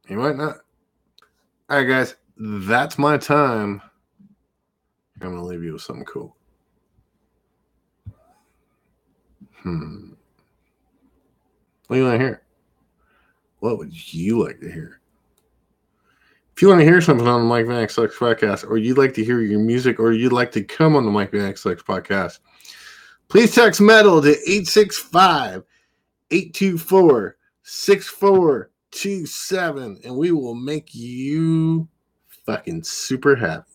He 0.08 0.16
might 0.16 0.38
not. 0.38 0.58
All 1.70 1.78
right, 1.78 1.84
guys. 1.84 2.16
That's 2.38 2.98
my 2.98 3.18
time. 3.18 3.82
I'm 5.22 5.32
going 5.32 5.42
to 5.42 5.44
leave 5.44 5.64
you 5.64 5.74
with 5.74 5.82
something 5.82 6.06
cool. 6.06 6.36
Hmm. 9.62 10.12
What 11.88 11.96
do 11.96 12.02
you 12.02 12.08
want 12.08 12.20
to 12.20 12.26
hear? 12.26 12.42
What 13.60 13.78
would 13.80 14.14
you 14.14 14.44
like 14.44 14.60
to 14.60 14.72
hear? 14.72 15.02
If 16.58 16.62
you 16.64 16.70
want 16.70 16.82
to 16.82 16.86
hear 16.86 17.02
something 17.02 17.28
on 17.28 17.42
the 17.42 17.48
Mike 17.48 17.68
Vanek 17.68 17.92
Sucks 17.92 18.18
podcast, 18.18 18.68
or 18.68 18.80
you'd 18.80 18.98
like 18.98 19.14
to 19.14 19.24
hear 19.24 19.42
your 19.42 19.60
music, 19.60 20.00
or 20.00 20.12
you'd 20.12 20.34
like 20.34 20.52
to 20.54 20.64
come 20.64 20.96
on 20.96 21.06
the 21.06 21.12
Mike 21.12 21.30
Vanek 21.30 21.56
Sucks 21.56 21.84
podcast, 21.84 22.40
please 23.28 23.54
text 23.54 23.80
metal 23.80 24.24
to 24.24 24.30
865 24.30 25.64
824 26.32 27.38
6427, 27.62 30.00
and 30.04 30.18
we 30.18 30.32
will 30.32 30.56
make 30.56 30.96
you 30.96 31.88
fucking 32.48 32.82
super 32.82 33.36
happy. 33.36 33.70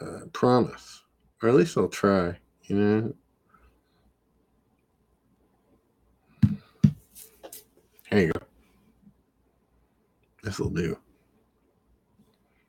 Uh, 0.00 0.20
promise. 0.32 1.02
Or 1.42 1.50
at 1.50 1.54
least 1.54 1.76
I'll 1.76 1.88
try, 1.88 2.38
you 2.62 2.76
know? 2.76 3.12
There 8.10 8.20
you 8.22 8.32
go. 8.32 8.40
This 10.42 10.58
will 10.58 10.70
do. 10.70 10.98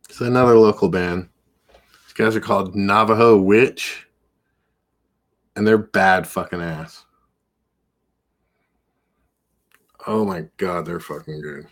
It's 0.09 0.19
another 0.21 0.57
local 0.57 0.89
band. 0.89 1.29
These 2.05 2.13
guys 2.13 2.35
are 2.35 2.41
called 2.41 2.75
Navajo 2.75 3.37
Witch, 3.37 4.07
and 5.55 5.65
they're 5.65 5.77
bad 5.77 6.27
fucking 6.27 6.61
ass. 6.61 7.05
Oh 10.05 10.25
my 10.25 10.45
god, 10.57 10.85
they're 10.85 10.99
fucking 10.99 11.41
good. 11.41 11.67